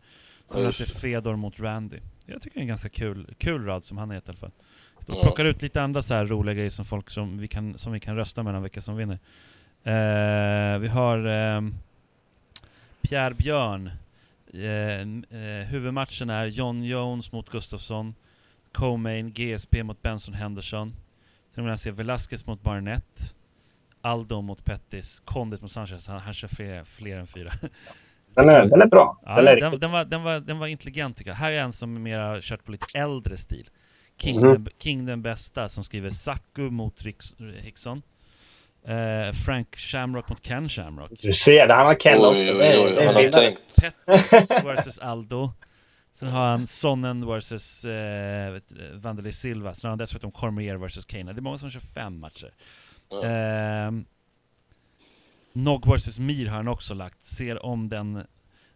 [0.47, 1.99] Sen han se Fedor mot Randy.
[2.27, 4.51] Jag tycker det är en ganska kul, kul rad som han heter i alla fall.
[5.07, 5.23] De Ja.
[5.23, 8.01] plockar ut lite andra så här roliga grejer som folk som vi kan, som vi
[8.01, 9.19] kan rösta mellan vilka som vinner.
[9.83, 11.75] Eh, vi har ehm,
[13.03, 13.91] Pierre Björn.
[14.55, 15.01] Eh,
[15.41, 18.15] eh, huvudmatchen är John Jones mot Gustafsson.
[18.73, 20.95] Co-main GSP mot Benson Henderson.
[21.55, 23.35] Sen vill jag se Velasquez mot Barnett.
[24.09, 25.23] Aldo mot Pettis.
[25.25, 26.09] Condit mot Sanchez.
[26.09, 27.53] Han, han kör fler, fler än fyra.
[28.35, 29.21] Den är, den är bra.
[29.25, 31.37] Ja, Den är den, den, var, den, var, den var intelligent tycker jag.
[31.37, 33.71] Här är en som mer har kört på lite äldre stil.
[34.21, 34.49] King, Mhm.
[34.53, 37.03] den, King den bästa som skriver Saku mot
[37.63, 38.03] Hickson.
[38.87, 41.11] Eh, Frank Shamrock mot Ken Shamrock.
[41.21, 41.75] Du ser, det.
[41.75, 42.51] han har Ken Oj, också.
[42.53, 43.61] oj, oj, är han har tänkt.
[43.77, 44.33] Pettis
[44.89, 45.53] vs Aldo.
[46.15, 48.61] Sen har han Sonnen vs eh,
[48.95, 49.75] Vandeli Silva.
[49.75, 51.33] Sen har han dessutom Cormier vs Kane.
[51.33, 52.51] Det är många som kör fem matcher.
[53.25, 54.05] Ehm,
[55.53, 57.25] Nog vs Mir har han också lagt.
[57.25, 58.27] Ser om den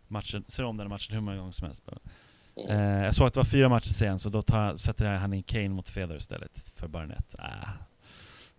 [0.09, 1.83] matchen, ser om den matchen hur många gånger som helst.
[1.87, 1.99] bara.
[2.69, 5.33] Eh, jag såg att det var fyra matcher sen, så då tar, sätter jag han
[5.35, 7.37] in Kane mot Feder istället för Barnett.
[7.39, 7.69] Ah.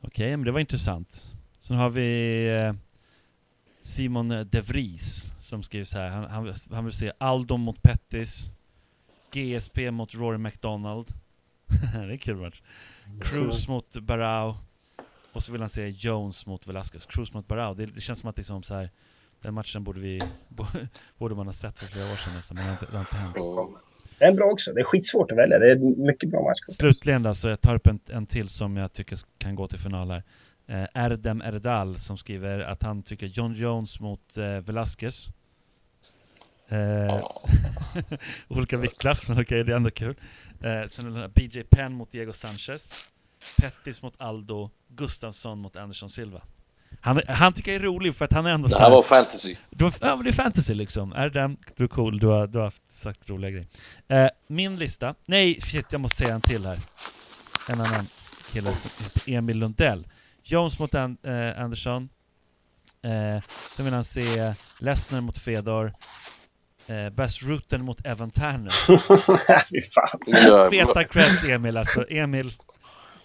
[0.02, 1.32] Okej, men det var intressant.
[1.60, 2.74] Sen har vi eh,
[3.82, 6.10] Simon De Vries som skriver så här.
[6.10, 8.50] Han, han, vill- han vill se Aldo mot Pettis,
[9.32, 11.08] GSP mot Rory McDonald.
[11.94, 12.62] det är en kul match.
[13.22, 14.58] Cruz mot Barao.
[15.34, 17.06] Och så vill han se Jones mot Velasquez.
[17.06, 17.74] Cruz mot Barao.
[17.74, 18.90] Det, det känns som att det är som så här.
[19.42, 20.22] Den matchen borde vi
[21.18, 23.00] borde man ha sett för flera år sedan nästan, men det har inte, det har
[23.00, 23.36] inte hänt.
[23.38, 23.70] Ja.
[24.20, 24.74] Det är bra också.
[24.74, 25.60] Det är skitsvårt att välja.
[25.60, 26.76] Det är en mycket bra match.
[26.76, 29.80] Slutligen då, så jag tar upp en, en till som jag tycker kan gå till
[29.80, 30.24] final här.
[30.68, 35.28] Eh, Erdem Erdal som skriver att han tycker John Jones mot eh, Velasquez.
[36.68, 37.42] Eh, Ja.
[38.48, 40.16] olika viktklass, men okej, det är ändå kul.
[40.62, 43.06] Eh, sen den BJ Penn mot Diego Sanchez.
[43.58, 44.70] Pettis mot Aldo.
[44.88, 46.42] Gustafsson mot Anderson Silva.
[47.02, 49.56] Han, han tycker jag är rolig för att han är ändå Det här var fantasy.
[49.70, 51.14] du ja, men det är fantasy liksom.
[51.14, 53.68] Är den, du är cool, du har, du har haft sagt roliga grejer.
[54.08, 56.78] Eh, min lista, nej shit jag måste säga en till här.
[57.70, 58.08] En annan
[58.52, 60.08] kille som heter Emil Lundell.
[60.44, 62.10] Jones mot An eh, Andersson.
[63.02, 63.44] Eh,
[63.76, 65.94] sen vill han se Lesnar mot Fedor.
[66.88, 68.74] Eh, Best Ruten mot Evan Turner.
[70.28, 70.70] Jävlar.
[70.88, 72.06] Feta creds Emil alltså.
[72.10, 72.54] Emil.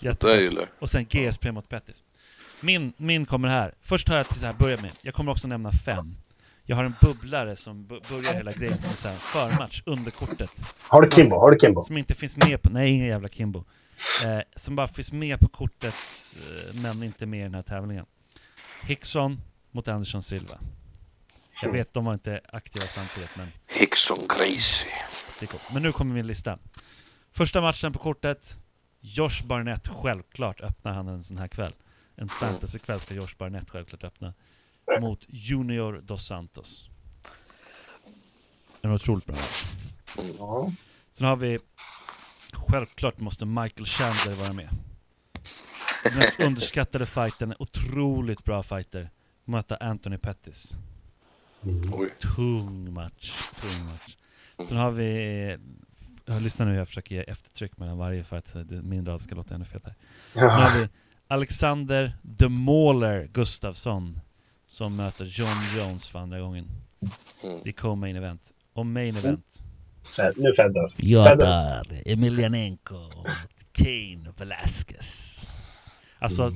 [0.01, 0.37] Det Jättebra.
[0.37, 0.69] gillar jag.
[0.79, 2.03] Och sen GSP mot Pettis.
[2.61, 3.75] Min, min kommer här.
[3.81, 4.91] Först har jag till så här, börja med.
[5.03, 6.17] Jag kommer också nämna fem.
[6.65, 10.51] Jag har en bubblare som börjar hela grejen som här, förmatch under kortet.
[10.81, 11.37] Har du Kimbo?
[11.37, 11.83] Har du Kimbo?
[11.83, 13.65] Som inte finns med på, nej ingen jävla Kimbo.
[14.25, 15.95] Eh, som bara finns med på kortet
[16.35, 18.07] eh, men inte med i den här tävlingen.
[18.83, 19.41] Hickson
[19.71, 20.59] mot Anderson Silva.
[21.63, 24.29] Jag vet, de var inte aktiva samtidigt men Hickson.
[25.41, 25.63] Det coolt.
[25.73, 26.59] Men nu kommer min lista.
[27.33, 28.59] Första matchen på kortet.
[29.01, 31.75] Josh Barnett, självklart öppnar han en sån här kväll.
[32.17, 34.35] En fantasykväll ska Josh Barnett självklart öppna.
[35.01, 36.89] Mot Junior Dos Santos.
[38.83, 39.75] En otroligt bra match.
[41.11, 41.59] Sen har vi,
[42.53, 44.69] självklart måste Michael Chandler vara med.
[46.05, 49.11] Den mest underskattade fighten, otroligt bra fighter.
[49.45, 50.75] Möta Anthony Pettis.
[51.93, 52.09] Oj.
[52.37, 54.17] Tung match, tung match.
[54.69, 55.59] Sen har vi,
[56.29, 59.35] jag lyssnar nu, jag försöker ge eftertryck mellan varje för att det- min rad ska
[59.35, 59.95] låta ännu fetare.
[60.33, 60.89] Sen har vi
[61.29, 64.21] Alexander The Mauler Gustafsson
[64.67, 65.49] som möter John
[65.79, 66.69] Jones för andra gången
[67.43, 67.61] Mm.
[67.69, 68.43] i co-main event.
[68.73, 69.63] Och main event.
[70.17, 70.89] Fed- Nu Fedor.
[70.97, 73.11] Fyodor Emelianenko
[73.73, 75.43] Kane Velasquez.
[76.19, 76.53] Alltså,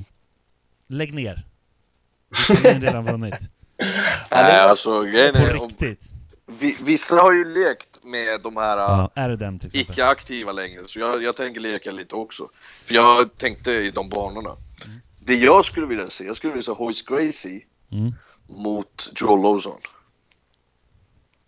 [0.87, 1.45] lägg ner.
[2.29, 3.35] Vissa har redan vunnit.
[4.31, 5.55] Nej, alltså grejen På är...
[5.61, 6.11] om- riktigt.
[6.59, 9.91] vi- Vissa har ju lekt med de här Ja, är det dem till exempel?
[9.93, 12.49] icke aktiva längre, så jag, jag tänker leka lite också.
[12.85, 14.55] För jag tänkte i de banorna.
[15.25, 18.13] Det jag skulle vilja se, jag skulle vilja se Hoist Gracie Mm.
[18.47, 19.77] mot Joe Lozon.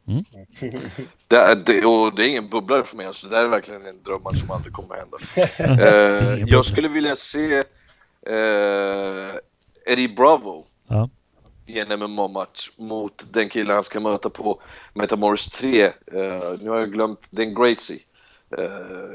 [0.08, 0.24] Mm.
[1.28, 3.86] Det, är- det, och det är ingen bubblare för mig, alltså, det där är verkligen
[3.86, 5.18] en dröm som aldrig kommer hända.
[5.36, 6.44] Eh, ingen bubblare.
[6.48, 7.54] jag skulle vilja se
[8.28, 9.36] eh,
[9.86, 11.10] Eddie Bravo Ja.
[11.66, 14.62] I en MMA-match mot den killen han ska möta på
[14.94, 15.84] Metamoris 3.
[15.86, 15.92] Eh,
[16.62, 18.00] nu har jag glömt, den Gracie.
[18.58, 18.64] Eh,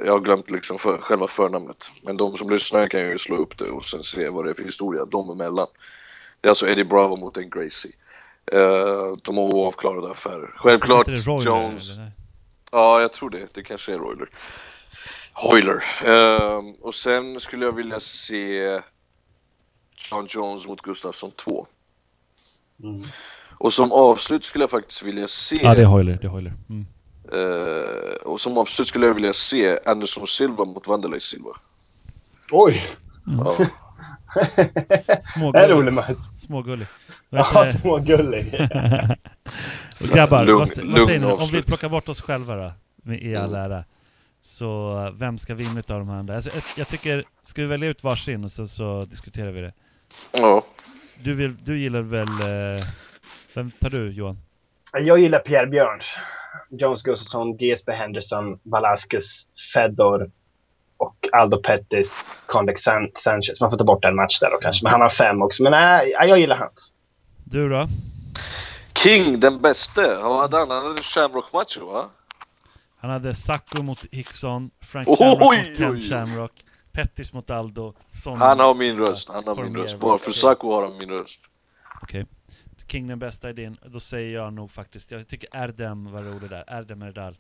[0.05, 1.85] jag har glömt liksom för, själva förnamnet.
[2.03, 4.55] Men de som lyssnar kan ju slå upp det och sen se vad det är
[4.55, 5.67] för historia dem emellan.
[6.41, 7.93] Det är alltså Eddie Bravo mot en Gracie.
[8.53, 10.53] Eh, de har oavklarade affärer.
[10.57, 11.93] Självklart Är det Royler, Jones.
[11.93, 12.11] eller?
[12.73, 13.55] Ja, jag tror det.
[13.55, 14.29] Det kanske är Royler.
[15.33, 15.85] Hoyler.
[16.05, 18.81] Ehm, och sen skulle jag vilja se
[20.11, 21.67] John Jones mot Gustafsson 2.
[22.83, 23.05] Mm.
[23.59, 25.57] Och som avslut skulle jag faktiskt vilja se...
[25.63, 26.19] Ja, det är Hoyler.
[26.21, 26.53] Det är Hoyler.
[26.69, 26.87] Mm.
[27.33, 31.51] eh, och som avslut skulle jag vilja se Anderson Silva mot Wanderlei Silva.
[32.51, 32.83] Oj!
[33.27, 33.57] Ja.
[35.23, 35.53] Smågullig.
[35.53, 36.19] Det är en rolig match.
[36.39, 36.87] Smågullig.
[37.33, 38.51] Ja, smågullig.
[40.13, 41.27] Grabbar, Lugn- vad, vad lugn säger ni?
[41.27, 42.73] Om vi plockar bort oss själva då,
[43.03, 43.71] med i all Mm.
[43.71, 43.85] ära.
[44.43, 46.35] Så vem ska vinna utav de här andra?
[46.35, 49.73] Alltså, jag, jag tycker, ska vi välja ut varsin och så, så diskuterar vi det.
[50.33, 50.65] ja.
[51.23, 52.29] Du, vill, du gillar väl...
[52.29, 52.85] Eh,
[53.55, 54.39] vem tar du Johan?
[54.93, 56.17] Jag gillar Pierre Björns.
[56.71, 60.31] Jones Gustafsson, GSP Henderson, Velasquez, Fedor
[60.97, 63.61] och Aldo Pettis, Condec San- Sanchez.
[63.61, 64.85] Man får ta bort en match där då kanske.
[64.85, 65.63] Men han har fem också.
[65.63, 66.93] Men nej, jag gillar hans.
[67.45, 67.89] Du då?
[68.95, 70.19] King, den bäste.
[70.23, 70.71] Vad hade han?
[70.71, 72.09] Han hade Shamrock-matcher va?
[73.01, 76.01] Han hade Sacco mot Hickson, Frank Shamrock oj, mot Ken oj.
[76.09, 76.53] Shamrock,
[76.93, 79.29] Pettis mot Aldo, Son Han har min röst.
[79.29, 79.99] Han har min röst.
[79.99, 81.41] Bara för Saco har han min röst.
[82.03, 82.27] Okej.
[82.87, 86.65] King den bästa idén, då säger jag nog faktiskt, jag tycker Erdem var rolig där,
[86.69, 87.39] Erdem Erdal.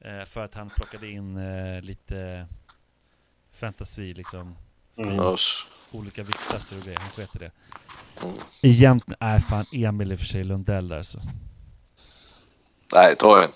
[0.00, 2.46] Eh, för att han plockade in eh, lite
[3.52, 4.56] fantasy liksom.
[4.98, 5.36] Mm.
[5.92, 7.50] Olika viktklasser och grejer, han sket i det.
[8.22, 8.36] Mm.
[8.62, 11.20] Egentligen är fan Emil i och för sig Lundell där så.
[12.92, 13.50] Nej, ta en.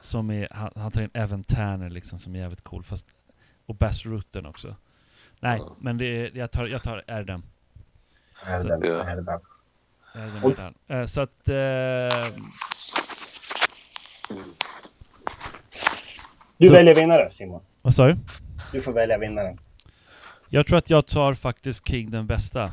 [0.00, 2.84] Som är, han, han tar in Evan Tanner liksom som är jävligt cool.
[2.84, 3.06] Fast,
[3.66, 4.76] och Bass Rutten också.
[5.40, 5.76] Nej, Ja.
[5.80, 7.42] men det är, jag tar, jag tar Erdem.
[8.46, 9.04] Erdem, Ja.
[9.10, 9.40] Erdem.
[10.44, 10.74] Erdem.
[10.88, 11.48] Eh, så att...
[11.48, 11.54] Eh,
[16.58, 17.62] Du Då- väljer vinnare Simon.
[17.82, 18.16] vad sa du?
[18.72, 19.58] Du får välja vinnaren.
[20.48, 22.70] Jag tror att jag tar faktiskt King den bästa.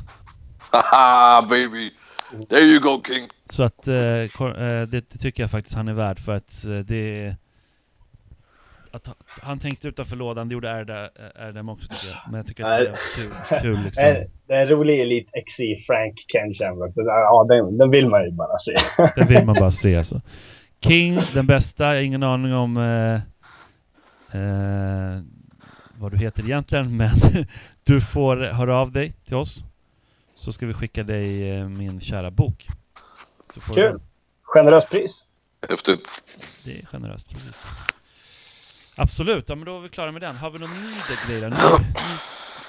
[0.58, 1.90] Haha baby!
[2.48, 3.28] There you go King!
[3.50, 6.78] Så att eh, eh, det, det tycker jag faktiskt han är värd för att eh,
[6.78, 7.36] det är...
[8.92, 10.70] Att ha- han tänkte utanför lådan, det gjorde
[11.38, 12.16] Erdem också tycker jag.
[12.30, 14.04] Men jag tycker att det är kul, kul liksom.
[14.06, 14.16] Eh,
[14.46, 16.92] Det är en rolig Elite XC Frank Ken Shamrock.
[16.96, 18.76] Ja, den, den vill man ju bara se.
[19.20, 20.20] Den vill man bara se alltså.
[20.84, 23.14] King, den bästa, jag har ingen aning om eh,
[24.40, 25.20] eh,
[25.98, 27.10] vad du heter egentligen, men
[27.84, 29.64] du får höra av dig till oss.
[30.36, 32.66] Så ska vi skicka dig eh, min kära bok.
[33.54, 33.90] Så får du Kul.
[33.92, 34.00] den.
[34.42, 35.24] Generöst pris.
[35.68, 36.22] Häftigt.
[36.64, 37.64] Det är generöst, precis.
[39.00, 40.36] Absolut, ja, men då är vi klara med den.
[40.36, 41.48] Har vi någon ny grej då?
[41.48, 42.16] Ny, ny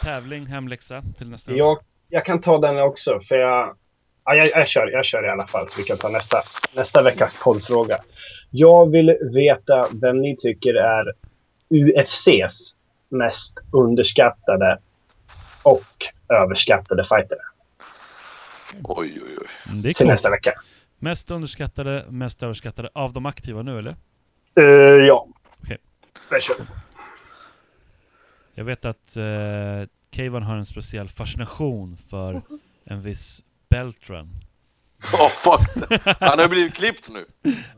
[0.01, 1.59] tävling, hemläxa till nästa gång?
[1.59, 1.77] Jag,
[2.09, 3.75] jag kan ta den också, för jag...
[4.25, 6.43] Ja, jag, jag, kör, jag kör i alla fall, så vi kan ta nästa,
[6.75, 7.97] nästa veckas poddfråga.
[8.49, 11.13] Jag vill veta vem ni tycker är
[11.69, 12.75] UFCs
[13.09, 14.79] mest underskattade
[15.63, 15.85] och
[16.29, 17.37] överskattade fighter
[18.83, 19.47] Oj oj oj.
[19.69, 20.09] Mm, till coolt.
[20.09, 20.53] nästa vecka.
[20.99, 23.95] Mest underskattade, mest överskattade av de aktiva nu eller?
[24.59, 25.27] Uh, ja.
[26.31, 26.67] Okej.
[28.53, 32.41] Jag vet att uh, Kayvan har en speciell fascination för
[32.85, 34.29] en viss Beltran.
[35.13, 35.89] Oh, fuck.
[36.19, 37.25] Han har blivit klippt nu.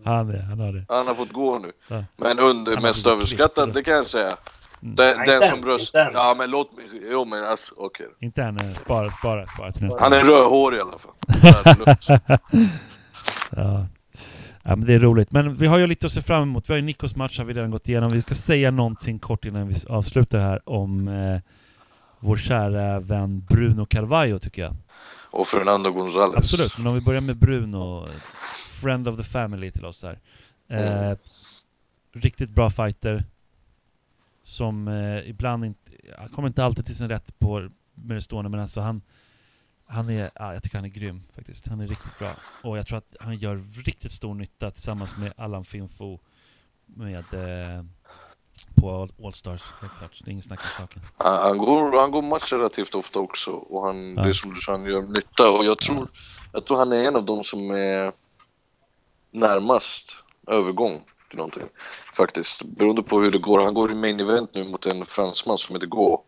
[0.04, 0.86] Han, är, han har det.
[0.88, 1.72] Han har fått gå nu.
[1.88, 2.04] Ja.
[2.18, 3.74] Men under mest klippt.
[3.74, 4.38] det kan jag säga.
[4.84, 4.96] Mm.
[4.96, 5.86] Den, Nej, den inte som än, röst...
[5.86, 6.14] inte än.
[6.14, 6.86] Ja men låt mig...
[7.12, 8.08] Jo men alltså, okej.
[8.20, 11.14] Inte än, eh, spara, spara, spara till nästa Han är rödhårig i alla fall.
[13.56, 13.88] Ja.
[14.64, 15.32] Ja, men det är roligt.
[15.32, 16.70] Men vi har ju lite att se fram emot.
[16.70, 18.10] Vi har ju Nikos match har vi redan gått igenom.
[18.12, 21.40] Vi ska säga någonting kort innan vi avslutar här om eh,
[22.20, 24.76] vår kära vän Bruno Carvalho tycker jag.
[25.32, 26.38] Och Fernando González.
[26.38, 28.08] Absolut, men om vi börjar med Bruno,
[28.82, 30.20] friend of the family till oss här.
[30.70, 31.18] Eh, Mm.
[32.16, 33.24] Riktigt bra fighter.
[34.44, 38.50] Som eh, ibland inte, han kommer inte alltid till sin rätt på med det stående,
[38.50, 39.02] men alltså han,
[39.94, 41.68] han är, ja, jag tycker han är grym faktiskt.
[41.68, 42.30] Han är riktigt bra.
[42.64, 46.20] Och jag tror att han gör riktigt stor nytta tillsammans med Allan Finfo
[46.86, 47.84] med eh,
[48.76, 50.20] på All- All-Stars, helt klart.
[50.24, 51.02] Det är ingen snack om saken.
[51.18, 53.52] Han, han, går, han går match relativt ofta också.
[53.52, 54.24] Och han, Ja.
[54.24, 55.50] det är som du sa, han gör nytta.
[55.50, 56.08] Och jag tror,
[56.54, 58.12] jag tror han är en av de som är
[59.32, 60.16] närmast
[60.48, 61.64] övergång till någonting.
[62.16, 62.64] Faktiskt.
[62.64, 63.64] Beroende på hur det går.
[63.64, 66.24] Han går i main event nu mot en fransman som heter Gå.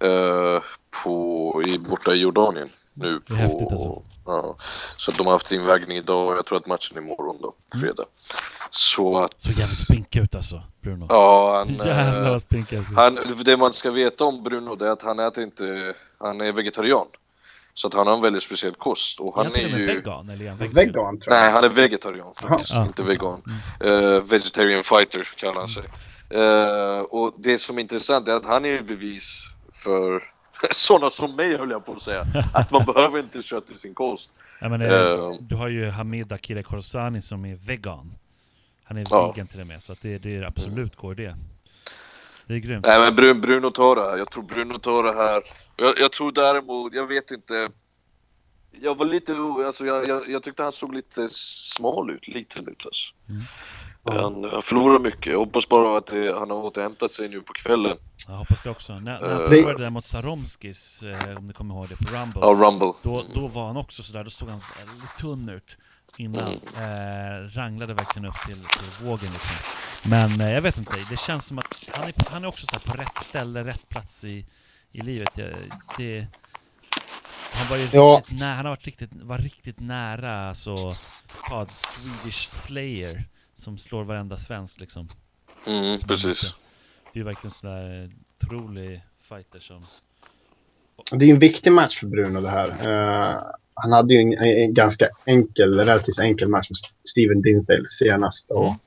[0.00, 0.62] Eh,
[1.04, 2.68] på, i, borta i Jordanien.
[2.94, 4.02] Nu på, häftigt alltså.
[4.26, 4.56] Ja,
[4.96, 7.80] så de har haft invägning idag och jag tror att matchen är imorgon då, Mm.
[7.86, 8.04] fredag.
[8.70, 11.06] Så att, Så jävligt spinkig ut alltså, Bruno.
[11.08, 11.80] ja han...
[11.80, 12.94] eh, Jävlar vad spinkig alltså.
[12.94, 16.52] Han, det man ska veta om Bruno det är att han äter inte, han är
[16.52, 17.06] vegetarian.
[17.76, 19.86] Så att han har en väldigt speciell kost och han är är ju...
[19.86, 20.74] vegan, eller är han vegan?
[20.74, 21.42] Vegan tror jag.
[21.42, 22.86] Nej, han är vegetarian faktiskt, Jaha.
[22.86, 23.42] inte vegan.
[23.80, 24.14] Mm.
[24.14, 25.84] Eh, vegetarian fighter kallar han sig.
[26.30, 29.40] Eh, och det som är intressant är att han är ju bevis
[29.84, 30.22] för
[30.74, 32.26] sådana som mig höll jag på att säga.
[32.52, 34.30] Att man behöver inte kött i sin kost.
[34.60, 38.14] Ja, men, eh, Eh, du har ju Hamid Akira Khorsani som är vegan.
[38.84, 39.32] Han är Ja.
[39.32, 41.36] vegan till och med, så att det, det är absolut går det.
[42.46, 42.86] Det är grymt.
[42.86, 44.18] Nej men Bruno, Bruno tar det här.
[44.18, 45.42] Jag tror Bruno tar det här.
[45.76, 47.68] Jag, jag tror däremot, jag vet inte.
[48.80, 49.32] Jag var lite,
[49.66, 53.12] alltså jag, jag, jag tyckte han såg lite smal ut, liten ut alltså.
[53.28, 53.42] Mm.
[54.04, 55.26] Han, han förlorar mycket.
[55.26, 57.96] Jag hoppas bara att det, han har återhämtat sig nu på kvällen.
[58.28, 58.92] Jag hoppas det också.
[58.92, 59.48] När, när han Eh.
[59.48, 62.40] förlorade där mot Saromskis, eh, om du kommer ihåg det, på Rumble.
[62.40, 62.92] Ja, Rumble.
[63.02, 65.76] Då, då var han också sådär, då såg han väldigt tunn ut
[66.16, 66.52] innan.
[66.52, 69.56] Eh, ranglade verkligen upp till, till vågen liksom.
[70.10, 72.76] Men eh, jag vet inte, det känns som att han är, han är också så
[72.76, 74.46] här på rätt ställe, rätt plats i,
[74.92, 75.30] i livet.
[75.38, 75.50] Jag,
[75.98, 76.26] det,
[77.54, 78.16] han var ju Ja.
[78.18, 80.92] riktigt nära, han har varit riktigt, var riktigt nära alltså,
[81.50, 83.24] vad, Swedish Slayer,
[83.64, 85.08] som slår varenda svensk liksom.
[85.66, 86.40] Mm, precis.
[87.12, 88.10] Det är ju verkligen sån där
[88.42, 89.82] otrolig fighter som...
[91.12, 92.68] Det är en viktig match för Bruno det här.
[92.88, 93.42] Eh,
[93.74, 96.76] han hade ju en, en ganska enkel, relativt enkel match med
[97.08, 98.50] Steven Dinsdale senast.
[98.50, 98.78] Och Mm.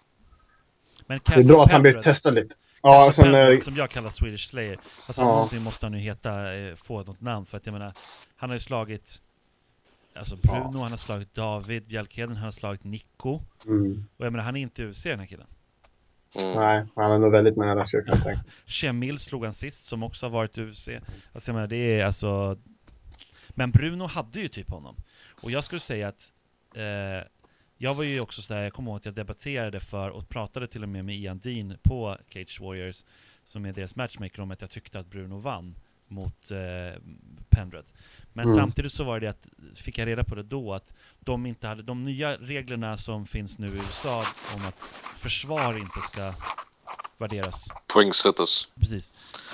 [1.09, 2.55] Men Det är bra att han blir testad lite.
[2.81, 4.77] Ja, sen, Pendant, eh, som jag kallar Swedish Slayer.
[5.07, 5.25] Alltså Ja.
[5.27, 7.93] någonting måste han ju heta, eh, få något namn för att jag menar,
[8.35, 9.21] han har ju slagit
[10.17, 13.41] Alltså Bruno, han har slagit David Bjelkheden, han har slagit Nico.
[13.65, 15.47] mm, Och jag menar, han är inte UFC den här killen.
[16.35, 16.55] Mm.
[16.55, 18.43] nej, han är nog väldigt nära tänka.
[18.65, 20.89] Shemil slog han sist, som också har varit UFC.
[21.33, 22.57] Alltså jag menar, det är alltså...
[23.49, 24.95] Men Bruno hade ju typ honom.
[25.41, 26.33] Och jag skulle säga att...
[26.75, 27.27] Eh,
[27.79, 30.83] jag var ju också sådär, jag kommer ihåg att jag debatterade för och pratade till
[30.83, 33.05] och med med Ian Dean på Cage Warriors,
[33.43, 35.75] som är deras matchmaker, om att jag tyckte att Bruno vann
[36.07, 37.01] mot eh,
[37.49, 37.85] Pendred.
[38.33, 38.55] Men Mm.
[38.57, 41.83] samtidigt så var det att, fick jag reda på det då, att de inte hade,
[41.83, 44.23] de nya reglerna som finns nu i USA
[44.55, 44.83] om att
[45.17, 46.33] försvar inte ska
[47.17, 48.69] värderas Poängsättas.
[48.79, 49.13] Precis.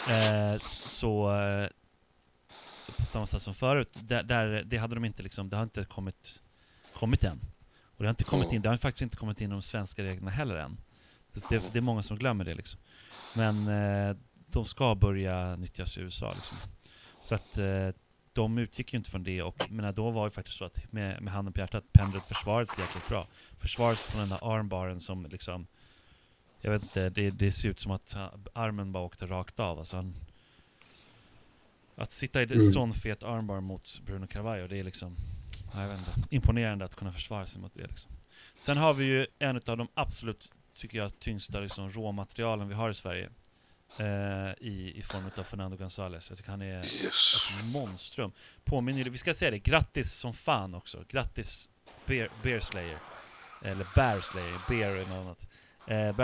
[0.10, 1.68] Eh, så eh,
[2.97, 5.86] på samma sätt som förut, där, där, det hade de inte liksom, det har inte
[5.86, 6.41] kommit,
[6.93, 7.39] kommit än.
[7.86, 8.56] Och det har inte kommit Mm.
[8.56, 10.78] in, det har faktiskt inte kommit in de svenska reglerna heller än.
[11.34, 12.80] Det, det, det är många som glömmer det liksom.
[13.36, 14.16] Men eh,
[14.54, 16.58] de ska börja nyttjas i USA liksom.
[17.22, 17.89] Så att eh,
[18.34, 21.22] de utgick ju inte från det och men då var det faktiskt så att med,
[21.22, 23.28] med handen på hjärtat, Pendret försvarade sig jäkligt bra.
[23.58, 25.68] Försvarade sig från den där armbaren som liksom
[26.62, 29.80] jag vet inte, det, det ser ut som att ha- armen bara åkte rakt av.
[29.80, 30.16] Alltså han,
[31.95, 32.62] att sitta i en Mm.
[32.64, 35.16] sån fet armbar mot Bruno Carvalho, det är liksom
[35.74, 37.88] ja, jag vet inte, imponerande att kunna försvara sig mot det.
[37.88, 38.12] Liksom.
[38.58, 42.89] Sen har vi ju en av de absolut, tycker jag, tyngsta liksom, råmaterialen vi har
[42.89, 43.30] i Sverige.
[44.00, 46.26] Eh, i, I form av Fernando González.
[46.30, 47.36] Jag tycker han är Yes.
[47.60, 48.32] ett monstrum.
[48.66, 50.98] Påminner, vi ska säga det, grattis som fan också.
[51.10, 51.70] Grattis
[52.06, 52.98] Bear, Bear Slayer.
[53.66, 55.48] Eller Bear Slayer, Bear är något annat.
[55.88, 56.16] Eh,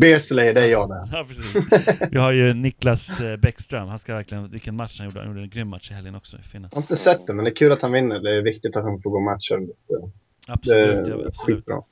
[0.00, 0.54] Bear Slayer.
[0.54, 1.08] Det är jag där.
[1.12, 2.00] Ja, precis.
[2.10, 5.40] Vi har ju Niklas eh, Bäckström, han ska verkligen, vilken match han gjorde, han gjorde
[5.40, 6.38] en grym match i helgen också.
[6.38, 6.68] Fina.
[6.72, 8.20] Jag har inte sett det, men det är kul att han vinner.
[8.20, 9.58] Det är viktigt att han får gå matcher.
[9.58, 10.10] Det
[10.52, 11.36] Absolut, är ja, absolut.
[11.36, 11.82] skitbra.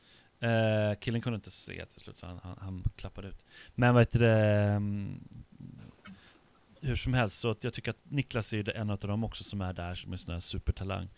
[0.41, 3.45] Eh, killen kunde inte se till slut, så han, han, han klappade ut.
[3.74, 5.20] Men vad heter det, mm,
[6.80, 9.72] hur som helst, så jag tycker att Niklas är en av dem också som är
[9.72, 11.09] där, som är sån här supertalang.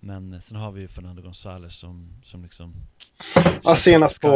[0.00, 2.74] Men sen har vi ju Fernando González som, som liksom...
[3.62, 4.28] Ja, senast på.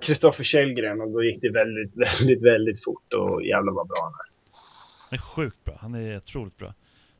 [0.00, 4.12] Kristoffer Källgren och då gick det väldigt, väldigt, väldigt fort och jävlar vad bra han
[4.12, 4.32] är.
[5.10, 6.74] Han är sjukt bra, han är otroligt bra.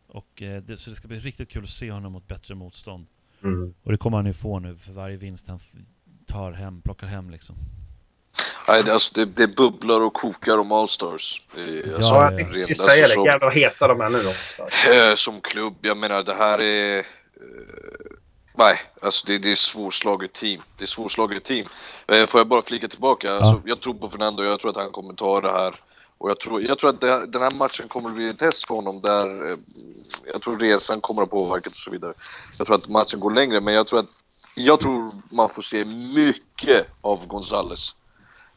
[0.07, 3.07] Och, eh, det, så det ska bli riktigt kul att se honom mot bättre motstånd.
[3.85, 5.61] Och det kommer han ju få nu för varje vinst han
[6.27, 7.57] tar hem, plockar hem liksom.
[8.69, 11.43] Nej, det, alltså, det, det bubblar och kokar om Allstars.
[11.57, 12.37] Ja, alltså, ja, jag ja.
[12.37, 13.31] tänkte precis säga alltså, det.
[13.31, 14.93] Jävlar vad heta de är nu då.
[14.93, 16.99] Eh, som klubb, jag menar det här är...
[16.99, 17.05] Eh,
[18.55, 20.61] nej, alltså det, det är svårslaget team.
[20.79, 21.67] Det är svårslaget team.
[22.09, 23.33] Eh, får jag bara flika tillbaka?
[23.33, 25.75] Alltså, jag tror på Fernando, jag tror att han kommer ta det här.
[26.23, 28.67] Och jag tror, jag tror att det, den här matchen kommer att bli en test
[28.67, 29.57] för honom där eh,
[30.33, 32.15] jag tror resan kommer att påverka och så vidare.
[32.59, 34.11] Jag tror att matchen går längre, men jag tror att
[34.57, 37.95] jag tror man får se mycket av Gonzales.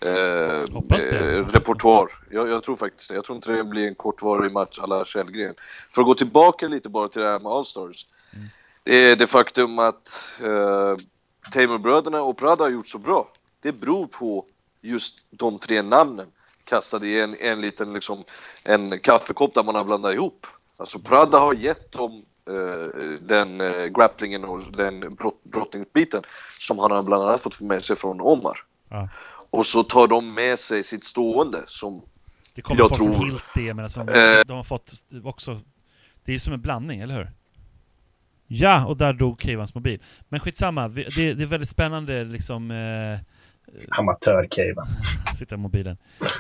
[0.06, 2.12] Eh, eh, repertoar.
[2.32, 3.16] Jag, jag tror faktiskt det.
[3.16, 5.56] Jag tror inte det blir en kortvarig match alla Källgren.
[5.90, 8.08] För att gå tillbaka lite bara till det här med Allstars.
[8.34, 8.48] Mm.
[8.84, 10.96] Det är det faktum att eh,
[11.54, 13.28] Tamer-bröderna och Prada har gjort så bra.
[13.62, 14.46] Det beror på
[14.82, 16.28] just de tre namnen
[16.66, 18.24] kastade i en, en liten liksom,
[18.66, 20.48] en kaffekopp där man har blandat ihop.
[20.78, 26.24] Alltså Prada har gett dem eh, den eh, grapplingen och den brott, brottningsbiten
[26.60, 28.58] som han har bland annat fått med sig från Omar.
[28.90, 29.10] Ja.
[29.50, 32.02] Och så tar de med sig sitt stående som
[32.56, 34.42] Det kommer Jag folk tror- från Hilti, men alltså, Eh.
[34.46, 34.92] de har fått
[35.24, 35.62] också...
[36.24, 37.32] Det är ju som en blandning, eller hur?
[38.48, 40.02] Ja, och där dog Kevans mobil.
[40.30, 41.04] Men skitsamma, det,
[41.34, 42.72] det är väldigt spännande liksom...
[42.72, 43.20] Eh,
[43.90, 44.88] Amatör-Keivan.
[45.36, 45.98] sitta i mobilen.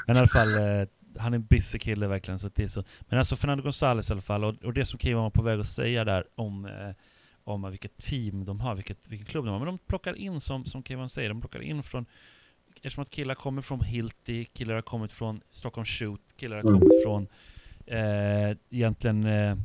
[0.07, 2.39] Men i alla fall, eh, han är en busy kille verkligen.
[2.39, 2.83] Så det är så.
[3.01, 5.59] Men alltså Fernando González i alla fall, och, och det som Kevan var på väg
[5.59, 6.95] att säga där om, eh,
[7.43, 9.59] om vilket team de har, vilket, vilken klubb de har.
[9.59, 12.05] Men de plockar in, som, som Kevan säger, de plockar in från
[12.75, 16.79] Eftersom att killar kommer från Hilti, killar har kommit från Stockholm Shoot, killar har Mm.
[16.79, 17.27] kommit från
[17.85, 19.57] eh, egentligen eh,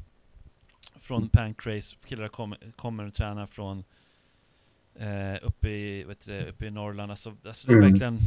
[1.00, 3.84] från Pancrase, killar kommit, kommer och tränar från
[4.98, 7.10] eh, uppe, i, vet du, uppe i Norrland.
[7.12, 7.90] Alltså, alltså det är Mm.
[7.90, 8.18] verkligen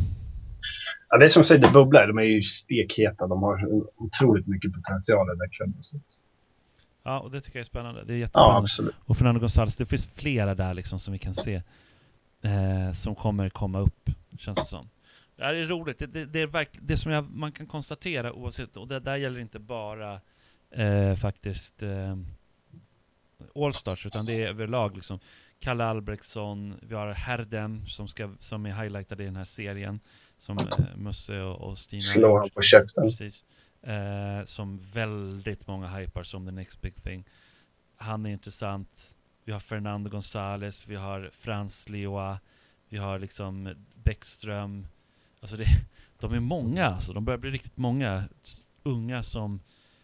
[1.10, 2.08] Ja, det är som säger, det bubblar.
[2.08, 3.28] De är ju stekheta.
[3.28, 3.66] De har
[3.98, 5.82] otroligt mycket potential i den klubben.
[7.04, 8.04] Ja, och det tycker jag är spännande.
[8.04, 8.58] Det är Ja, jättespännande.
[8.60, 8.96] absolut.
[9.06, 11.62] och Fernando González, det finns flera där liksom som vi kan se
[12.42, 14.90] eh, som kommer komma upp, känns det som.
[15.36, 16.00] Det här är roligt.
[16.00, 19.16] Det, det, det är verkligen det som jag, man kan konstatera oavsett, och det där
[19.16, 20.22] gäller inte bara
[20.72, 22.18] eh, faktiskt eh,
[23.56, 25.20] Allstars, utan det är överlag liksom.
[25.64, 30.00] Kalle Albrektsson, vi har Herdem som, ska, som är highlightad i den här serien,
[30.38, 32.40] som eh, Musse och, och Stina har Slå gjort.
[32.40, 33.04] han på käften.
[33.04, 33.46] Precis.
[33.82, 37.24] Eh, som väldigt många hypar som the next big thing.
[37.98, 39.16] Han är intressant.
[39.44, 42.40] Vi har Fernando González, vi har Frans Leoa,
[42.90, 44.88] vi har liksom Bäckström.
[45.40, 45.66] Alltså det,
[46.20, 47.14] de är många alltså.
[47.14, 48.24] De börjar bli riktigt många
[48.84, 49.60] unga som,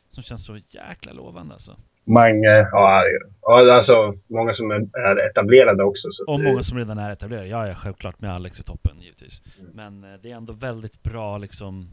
[0.10, 1.78] som känns så jäkla lovande alltså.
[2.10, 3.03] Mange, ja,
[3.41, 6.07] ja, alltså många som är etablerade också.
[6.12, 7.47] Så Och många som redan är etablerade.
[7.47, 9.41] Ja, ja, självklart med Alex i toppen givetvis.
[9.60, 9.72] Mm.
[9.74, 11.91] Men eh, det är ändå väldigt bra liksom.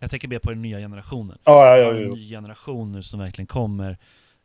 [0.00, 1.38] Jag tänker mer på den nya generationen.
[1.44, 3.98] Ja, ja, ja, en ny generation nu som verkligen kommer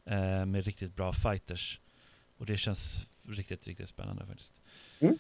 [0.05, 1.79] eh, med riktigt bra fighters.
[2.37, 4.53] Och det känns riktigt, riktigt spännande faktiskt.
[4.99, 5.17] Mm.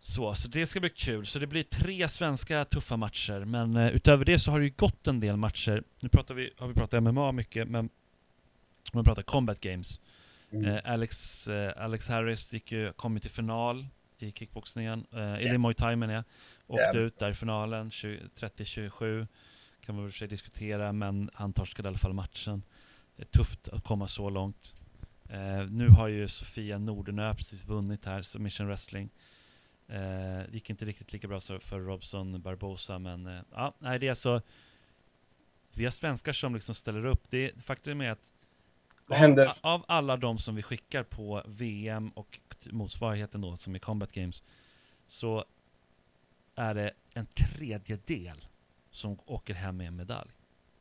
[0.00, 1.26] Så, så det ska bli kul.
[1.26, 3.44] Så det blir tre svenska tuffa matcher.
[3.44, 5.82] Men eh, utöver det så har det ju gått en del matcher.
[6.00, 7.88] Nu pratar vi, har vi pratat MMA mycket, men
[8.92, 10.00] om vi pratar Combat Games.
[10.50, 10.64] Mm.
[10.64, 13.86] Eh, Alex, eh, Alex Harris gick ju, kom ju till final
[14.18, 16.24] i kickboxningen, eh, eller i Muay Thai menar jag.
[16.66, 17.00] Åkte Jävlar.
[17.00, 19.26] ut där i finalen, 20 30-27.
[19.80, 22.62] Kan man väl för sig diskutera, men han torskade i alla fall matchen.
[23.16, 24.74] Det är tufft att komma så långt.
[25.28, 29.10] Eh, nu har ju Sofia Nordenö precis vunnit här, Submission Wrestling.
[29.88, 34.06] Eh, gick inte riktigt lika bra så för Robson Barbosa, men eh, ja, nej det
[34.06, 34.42] är alltså
[35.72, 37.30] vi har svenskar som liksom ställer upp.
[37.30, 38.30] Det, faktum är att
[39.16, 42.38] händer- av alla de som vi skickar på VM och
[42.70, 44.42] motsvarigheten då, som är Combat Games,
[45.08, 45.44] så
[46.56, 48.44] är det en tredjedel
[48.90, 50.30] som åker hem med en medalj.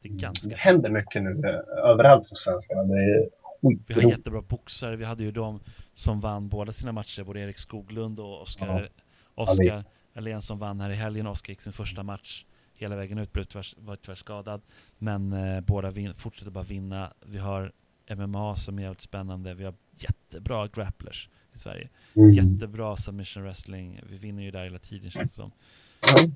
[0.01, 2.84] Det är ganska Det händer mycket nu eh, överallt för svenskarna.
[2.84, 3.30] Det är
[3.61, 4.17] Vi har skitroligt.
[4.17, 4.95] jättebra boxare.
[4.95, 5.59] Vi hade ju de
[5.93, 8.89] som vann båda sina matcher, både Erik Skoglund och Oskar
[9.36, 9.84] Oskar
[10.15, 11.28] Alén som vann här i helgen.
[11.28, 14.61] Oskar gick sin första match hela vägen ut, blev tyvärr, var tyvärr skadad.
[14.97, 17.13] Men eh, båda fortsätter bara vinna.
[17.25, 17.71] Vi har
[18.16, 19.53] MMA som är jävligt spännande.
[19.53, 21.89] Vi har jättebra grapplers i Sverige.
[22.16, 22.32] Mm.
[22.32, 24.01] Jättebra submission wrestling.
[24.10, 25.51] Vi vinner ju där hela tiden känns det som.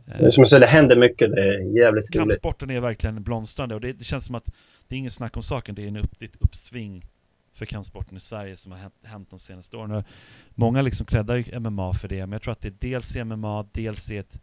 [0.06, 1.32] Är Som jag säger, det händer mycket.
[1.32, 2.30] Det är jävligt roligt.
[2.30, 4.46] Kampsporten är verkligen blomstrande och det, det känns som att
[4.88, 7.06] det är ingen snack om saken, det är en upp, ett uppsving
[7.54, 9.92] för kampsporten i Sverige som har hänt, hänt de senaste åren.
[9.92, 10.04] Och
[10.50, 13.24] många liksom creddar ju MMA för det, men jag tror att det är dels i
[13.24, 14.42] MMA, dels i ett,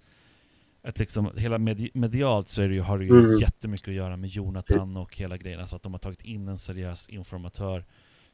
[0.88, 3.38] ett liksom, hela medi medialt så är det ju, har det ju Mm.
[3.38, 6.58] jättemycket att göra med Jonathan och hela grejen, alltså att de har tagit in en
[6.58, 7.84] seriös informatör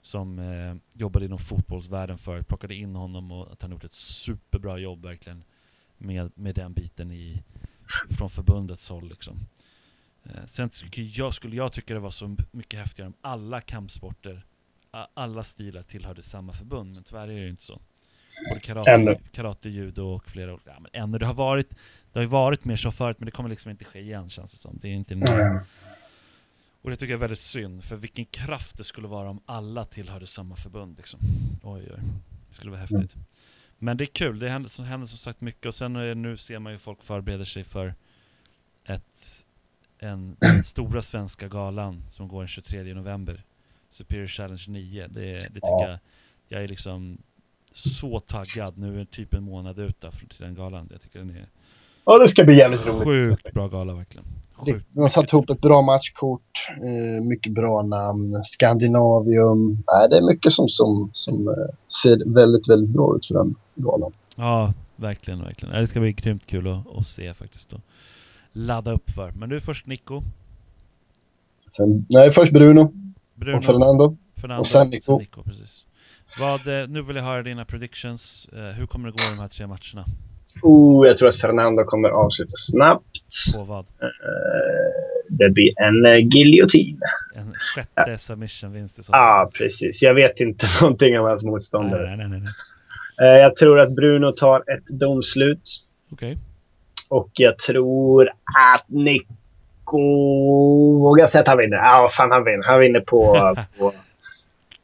[0.01, 4.79] som eh, jobbade inom fotbollsvärlden förut, plockade in honom och att han gjort ett superbra
[4.79, 5.45] jobb verkligen
[5.99, 7.43] med, med den biten i,
[8.11, 9.09] från förbundets håll.
[9.09, 9.41] Liksom.
[10.25, 14.47] Eh, sen skulle jag, skulle jag tycka det var så mycket häftigare om alla kampsporter,
[15.15, 17.75] alla stilar tillhörde samma förbund, men tyvärr är det inte så.
[18.49, 20.71] Både karate, karate judo och flera olika.
[20.71, 21.75] Ja, men ännu, det har varit,
[22.15, 24.51] det har ju varit mer så förut, men det kommer liksom inte ske igen känns
[24.51, 24.79] det som.
[24.83, 25.59] Det är inte Mm.
[26.83, 29.85] och det tycker jag är väldigt synd, för vilken kraft det skulle vara om alla
[29.85, 31.21] tillhörde samma förbund liksom.
[31.62, 32.01] Oj oj,
[32.49, 33.15] det skulle vara häftigt.
[33.79, 35.93] Men det är kul, det händer, som händer som sagt mycket och sen
[36.23, 37.95] nu ser man ju folk förbereder sig för
[38.85, 39.45] ett,
[39.99, 43.43] en, den stora svenska galan som går den 23 november.
[43.89, 45.07] Superior Challenge 9.
[45.09, 45.89] Det, det tycker Ja.
[45.89, 45.99] jag,
[46.49, 47.19] jag är liksom
[47.73, 48.79] så taggad.
[48.79, 50.89] Nu är typ en månad ut där till den galan.
[50.93, 51.49] Jag tycker den är
[52.05, 53.05] Ja, det ska bli jävligt roligt.
[53.05, 54.27] sjukt bra gala verkligen.
[54.55, 59.83] Sjukt De har satt ihop ett bra matchkort, eh, mycket bra namn, Skandinavium.
[59.87, 61.55] Nej, det är mycket som, som, som eh,
[62.03, 64.13] ser väldigt, väldigt bra ut för den galan.
[64.37, 65.75] Ja, verkligen, verkligen.
[65.75, 67.73] Det ska bli grymt kul att, att se faktiskt.
[67.73, 67.81] Och
[68.53, 69.33] ladda upp för.
[69.33, 70.23] Men du först Nico,
[71.69, 72.93] Sen, nej, först Bruno,
[73.35, 74.17] Bruno, och Fernando.
[74.37, 75.43] Fernando och sen Nico.
[75.45, 75.85] precis.
[76.41, 78.49] Vad, eh, nu vill jag höra dina predictions.
[78.53, 80.05] Hur kommer det gå i de här tre matcherna?
[80.63, 83.05] Oh, jag tror att Fernando kommer avsluta snabbt.
[83.55, 83.79] På vad?
[83.79, 83.85] Eh,
[85.29, 86.99] det blir en uh, giljotin.
[87.35, 89.47] En sjätte submission-vinst i så Ja, fall?
[89.47, 90.03] ah, precis.
[90.03, 92.07] Jag vet inte någonting om hans motståndare.
[92.07, 92.53] nej, nej, nej, nej.
[93.35, 95.71] Eh, jag tror att Bruno tar ett domslut.
[96.13, 96.39] Okej.
[97.09, 98.29] Och jag tror
[98.75, 99.99] att Nico...
[100.99, 101.77] Vågar säga att han vinner.
[101.77, 102.65] Ja, fan han vinner.
[102.65, 103.93] Han vinner på, på,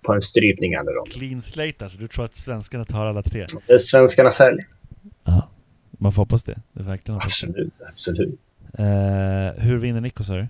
[0.02, 1.08] på en strypning andra rond.
[1.12, 1.98] Clean slate alltså.
[1.98, 3.40] Du tror att svenskarna tar alla tre?
[3.40, 3.50] Helg.
[3.66, 4.64] Ja.
[6.02, 6.58] Man får hoppas det.
[6.72, 7.20] Det verkligen.
[7.20, 8.40] Absolut, absolut.
[8.78, 10.46] Eh, hur vinner Nico sa du?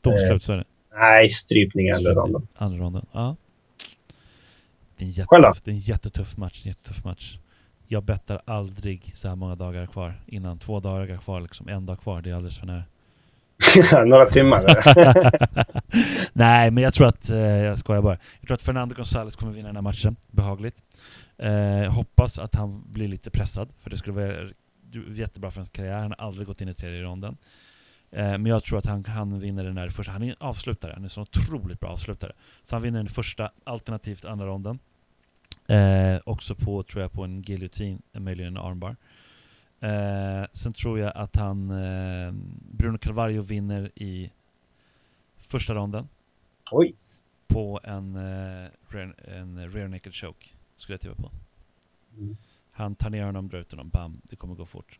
[0.00, 0.64] Domslut så är det?
[0.94, 2.48] Nej, strypning andra ronden.
[2.54, 3.06] Andra ronden.
[3.12, 3.36] Ja.
[4.96, 6.60] Det är, en jättetuff, det är en jättetuff match.
[6.64, 7.38] En jättetuff match.
[7.86, 10.14] Jag bettar aldrig så här många dagar kvar.
[10.26, 12.22] Innan två dagar kvar, liksom en dag kvar.
[12.22, 12.84] Det är alldeles för nära.
[14.06, 14.62] Några timmar.
[16.32, 18.18] Nej, men jag tror att, eh, jag skojar bara.
[18.40, 20.16] Jag tror att Fernando González kommer vinna den här matchen.
[20.30, 20.82] Behagligt.
[21.38, 24.50] Eh, hoppas att han blir lite pressad, för det skulle vara
[24.94, 25.98] jättebra för hans karriär.
[25.98, 27.36] Han har aldrig gått in i tredje ronden.
[28.10, 30.12] Eh, men jag tror att han, han vinner den här första.
[30.12, 30.92] Han är en avslutare.
[30.92, 32.32] Han är en så otroligt bra avslutare.
[32.62, 34.78] Så han vinner den första, alternativt andra ronden.
[35.66, 38.96] Eh, också på, tror jag, på en giljotin, möjligen en armbar.
[39.80, 42.32] Eh, sen tror jag att han, eh,
[42.70, 44.30] Bruno Carvalho vinner i
[45.36, 46.08] första ronden
[46.70, 46.94] Oj.
[47.46, 51.30] på en, eh, rear, en rear naked choke, skulle jag tippa på.
[52.16, 52.36] Mm.
[52.76, 54.98] Han tar ner honom, drar ut honom, bam, det kommer gå fort.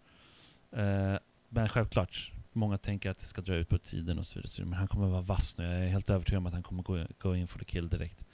[0.73, 1.15] Eh,
[1.49, 4.79] men självklart, många tänker att det ska dra ut på tiden och så vidare, men
[4.79, 5.65] han kommer vara vass nu.
[5.65, 8.25] Jag är helt övertygad om att han kommer gå, gå in för the kill direkt.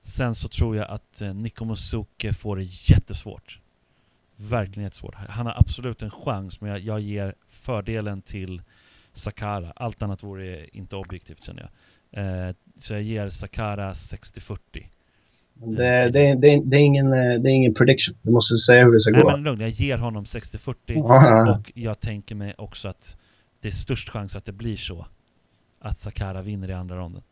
[0.00, 3.60] Sen så tror jag att eh, Nico Musuke får det jättesvårt.
[4.36, 5.14] Verkligen jättesvårt.
[5.14, 8.62] Han har absolut en chans, men jag, jag ger fördelen till
[9.12, 9.72] Sakara.
[9.76, 11.70] Allt annat vore inte objektivt känner jag.
[12.10, 14.86] Eh, så jag ger Sakara 60-40.
[15.58, 18.16] Det, det, det, det, är ingen, eh, det är ingen prediction.
[18.22, 19.30] Du måste säga hur det ska Nej gå.
[19.30, 23.16] men lugn, jag ger honom 60-40 Ja, och jag tänker mig också att
[23.60, 25.06] det är störst chans att det blir så.
[25.80, 27.22] Att Sakara vinner i andra ronden.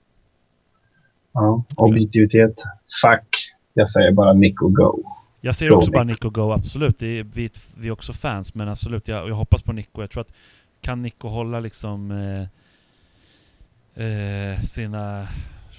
[1.32, 2.62] ja, objektivitet.
[3.02, 3.52] Fuck.
[3.74, 5.02] Jag säger bara Nico Go.
[5.40, 6.28] Jag ser Go, också bara Nico.
[6.28, 7.02] Nico go, absolut.
[7.02, 10.00] Är, vi, vi är också fans, men absolut, jag, jag hoppas på Nico.
[10.00, 10.32] Jag tror att
[10.80, 15.28] kan Nico hålla liksom eh, eh, sina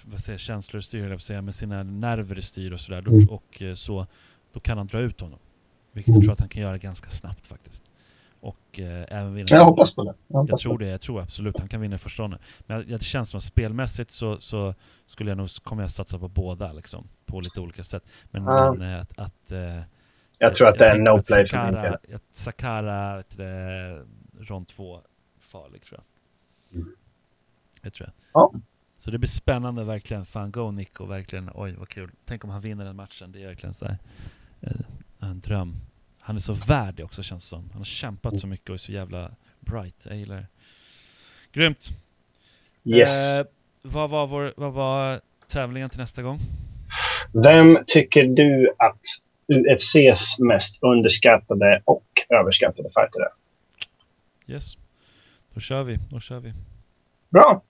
[0.06, 3.30] vad säger, jag, känslor styr, jag att säga, med sina nerver styr och sådär, Mm.
[3.30, 4.08] och eh, så,
[4.52, 5.40] då kan han dra ut honom.
[5.92, 6.24] Vilket jag Mm.
[6.26, 7.84] tror att han kan göra ganska snabbt faktiskt.
[8.40, 9.48] Och eh, även vinna.
[9.50, 10.14] Jag hoppas på det.
[10.28, 10.86] Jag, Jag tror det.
[10.86, 12.40] det, jag tror absolut han kan vinna första ronden.
[12.60, 14.76] Men jag- det känns som att spelmässigt så, så
[15.06, 18.04] skulle jag nog, kommer jag satsa på båda liksom, på lite olika sätt.
[18.32, 18.74] Men, Ja.
[18.74, 19.82] men eh, att, att eh,
[20.38, 23.24] Jag tror att det är en tänker no att play för Sakara, min att Sakara
[24.40, 25.02] rond två
[25.40, 26.00] farlig tror
[26.72, 26.82] jag.
[26.82, 26.96] Mm.
[27.82, 28.14] Det tror jag.
[28.34, 28.54] Ja.
[29.06, 30.26] Så det blir spännande verkligen.
[30.26, 31.52] Fan go Nico, verkligen.
[31.54, 32.12] Oj vad kul.
[32.26, 33.32] Tänk om han vinner den matchen.
[33.32, 33.98] Det är verkligen så här,
[34.62, 35.76] eh, en dröm.
[36.20, 37.70] Han är så värd det också känns det som.
[37.72, 39.96] Han har kämpat så mycket och är så jävla bright.
[40.04, 40.48] Jag gillar det.
[41.52, 41.90] Grymt.
[42.84, 43.38] Yes.
[43.38, 43.46] Eh,
[43.82, 46.40] vad, var vår, vad var tävlingen till nästa gång?
[47.44, 49.02] Vem tycker du att
[49.48, 53.32] UFCs mest underskattade och överskattade fighter är?
[54.54, 54.78] Yes.
[55.54, 56.54] Då kör vi, då kör vi.
[57.30, 57.62] Bra!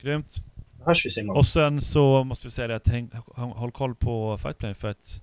[0.00, 0.44] Grymt.
[0.86, 1.36] Hörs vi Simon.
[1.36, 4.88] Och sen så måste vi säga det att häng, hå- håll koll på Fightplay för
[4.88, 5.22] att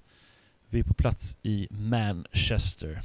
[0.70, 3.02] vi är på plats i Manchester.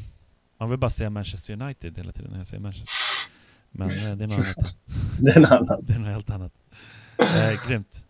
[0.61, 2.89] Man vill bara säga Manchester United hela tiden när jag säger Manchester.
[3.71, 4.77] Men eh, det är något annat.
[5.21, 5.85] Det är en annan.
[5.87, 6.53] Det är något helt annat.
[7.19, 8.05] Eh, grymt.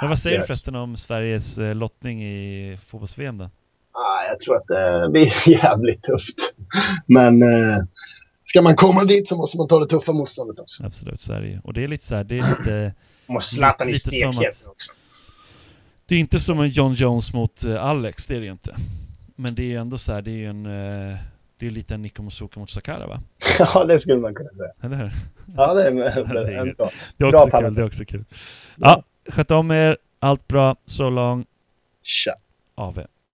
[0.00, 3.44] Men vad säger det- du förresten om Sveriges eh, lottning i fotbolls-VM då?
[3.92, 6.36] Ah, jag tror att det blir jävligt tufft.
[7.06, 7.76] Men eh,
[8.44, 10.84] ska man komma dit så måste man ta det tuffa motståndet också.
[10.84, 11.60] Absolut, så är det ju.
[11.64, 12.94] Och det är lite så här, det är lite...
[13.34, 14.92] Och Zlatan som stekhet också.
[16.06, 18.76] Det är inte som en John Jones mot eh, Alex, det är det ju inte.
[19.36, 20.66] Men det är ju ändå så här, det är ju en...
[20.66, 21.16] eh,
[21.58, 23.20] Det är lite en Nico Musuka mot Sakara va?
[23.58, 24.70] ja, det skulle man kunna säga.
[24.82, 25.12] Eller hur?
[25.56, 25.90] Ja, det är,
[26.44, 26.90] Det är bra.
[27.16, 27.68] Det är Bra också Palme.
[27.68, 28.24] kul, det är också kul.
[28.76, 31.46] Ja, sköt om er, allt bra, so long,
[32.02, 32.32] Tja.
[32.74, 33.00] AV.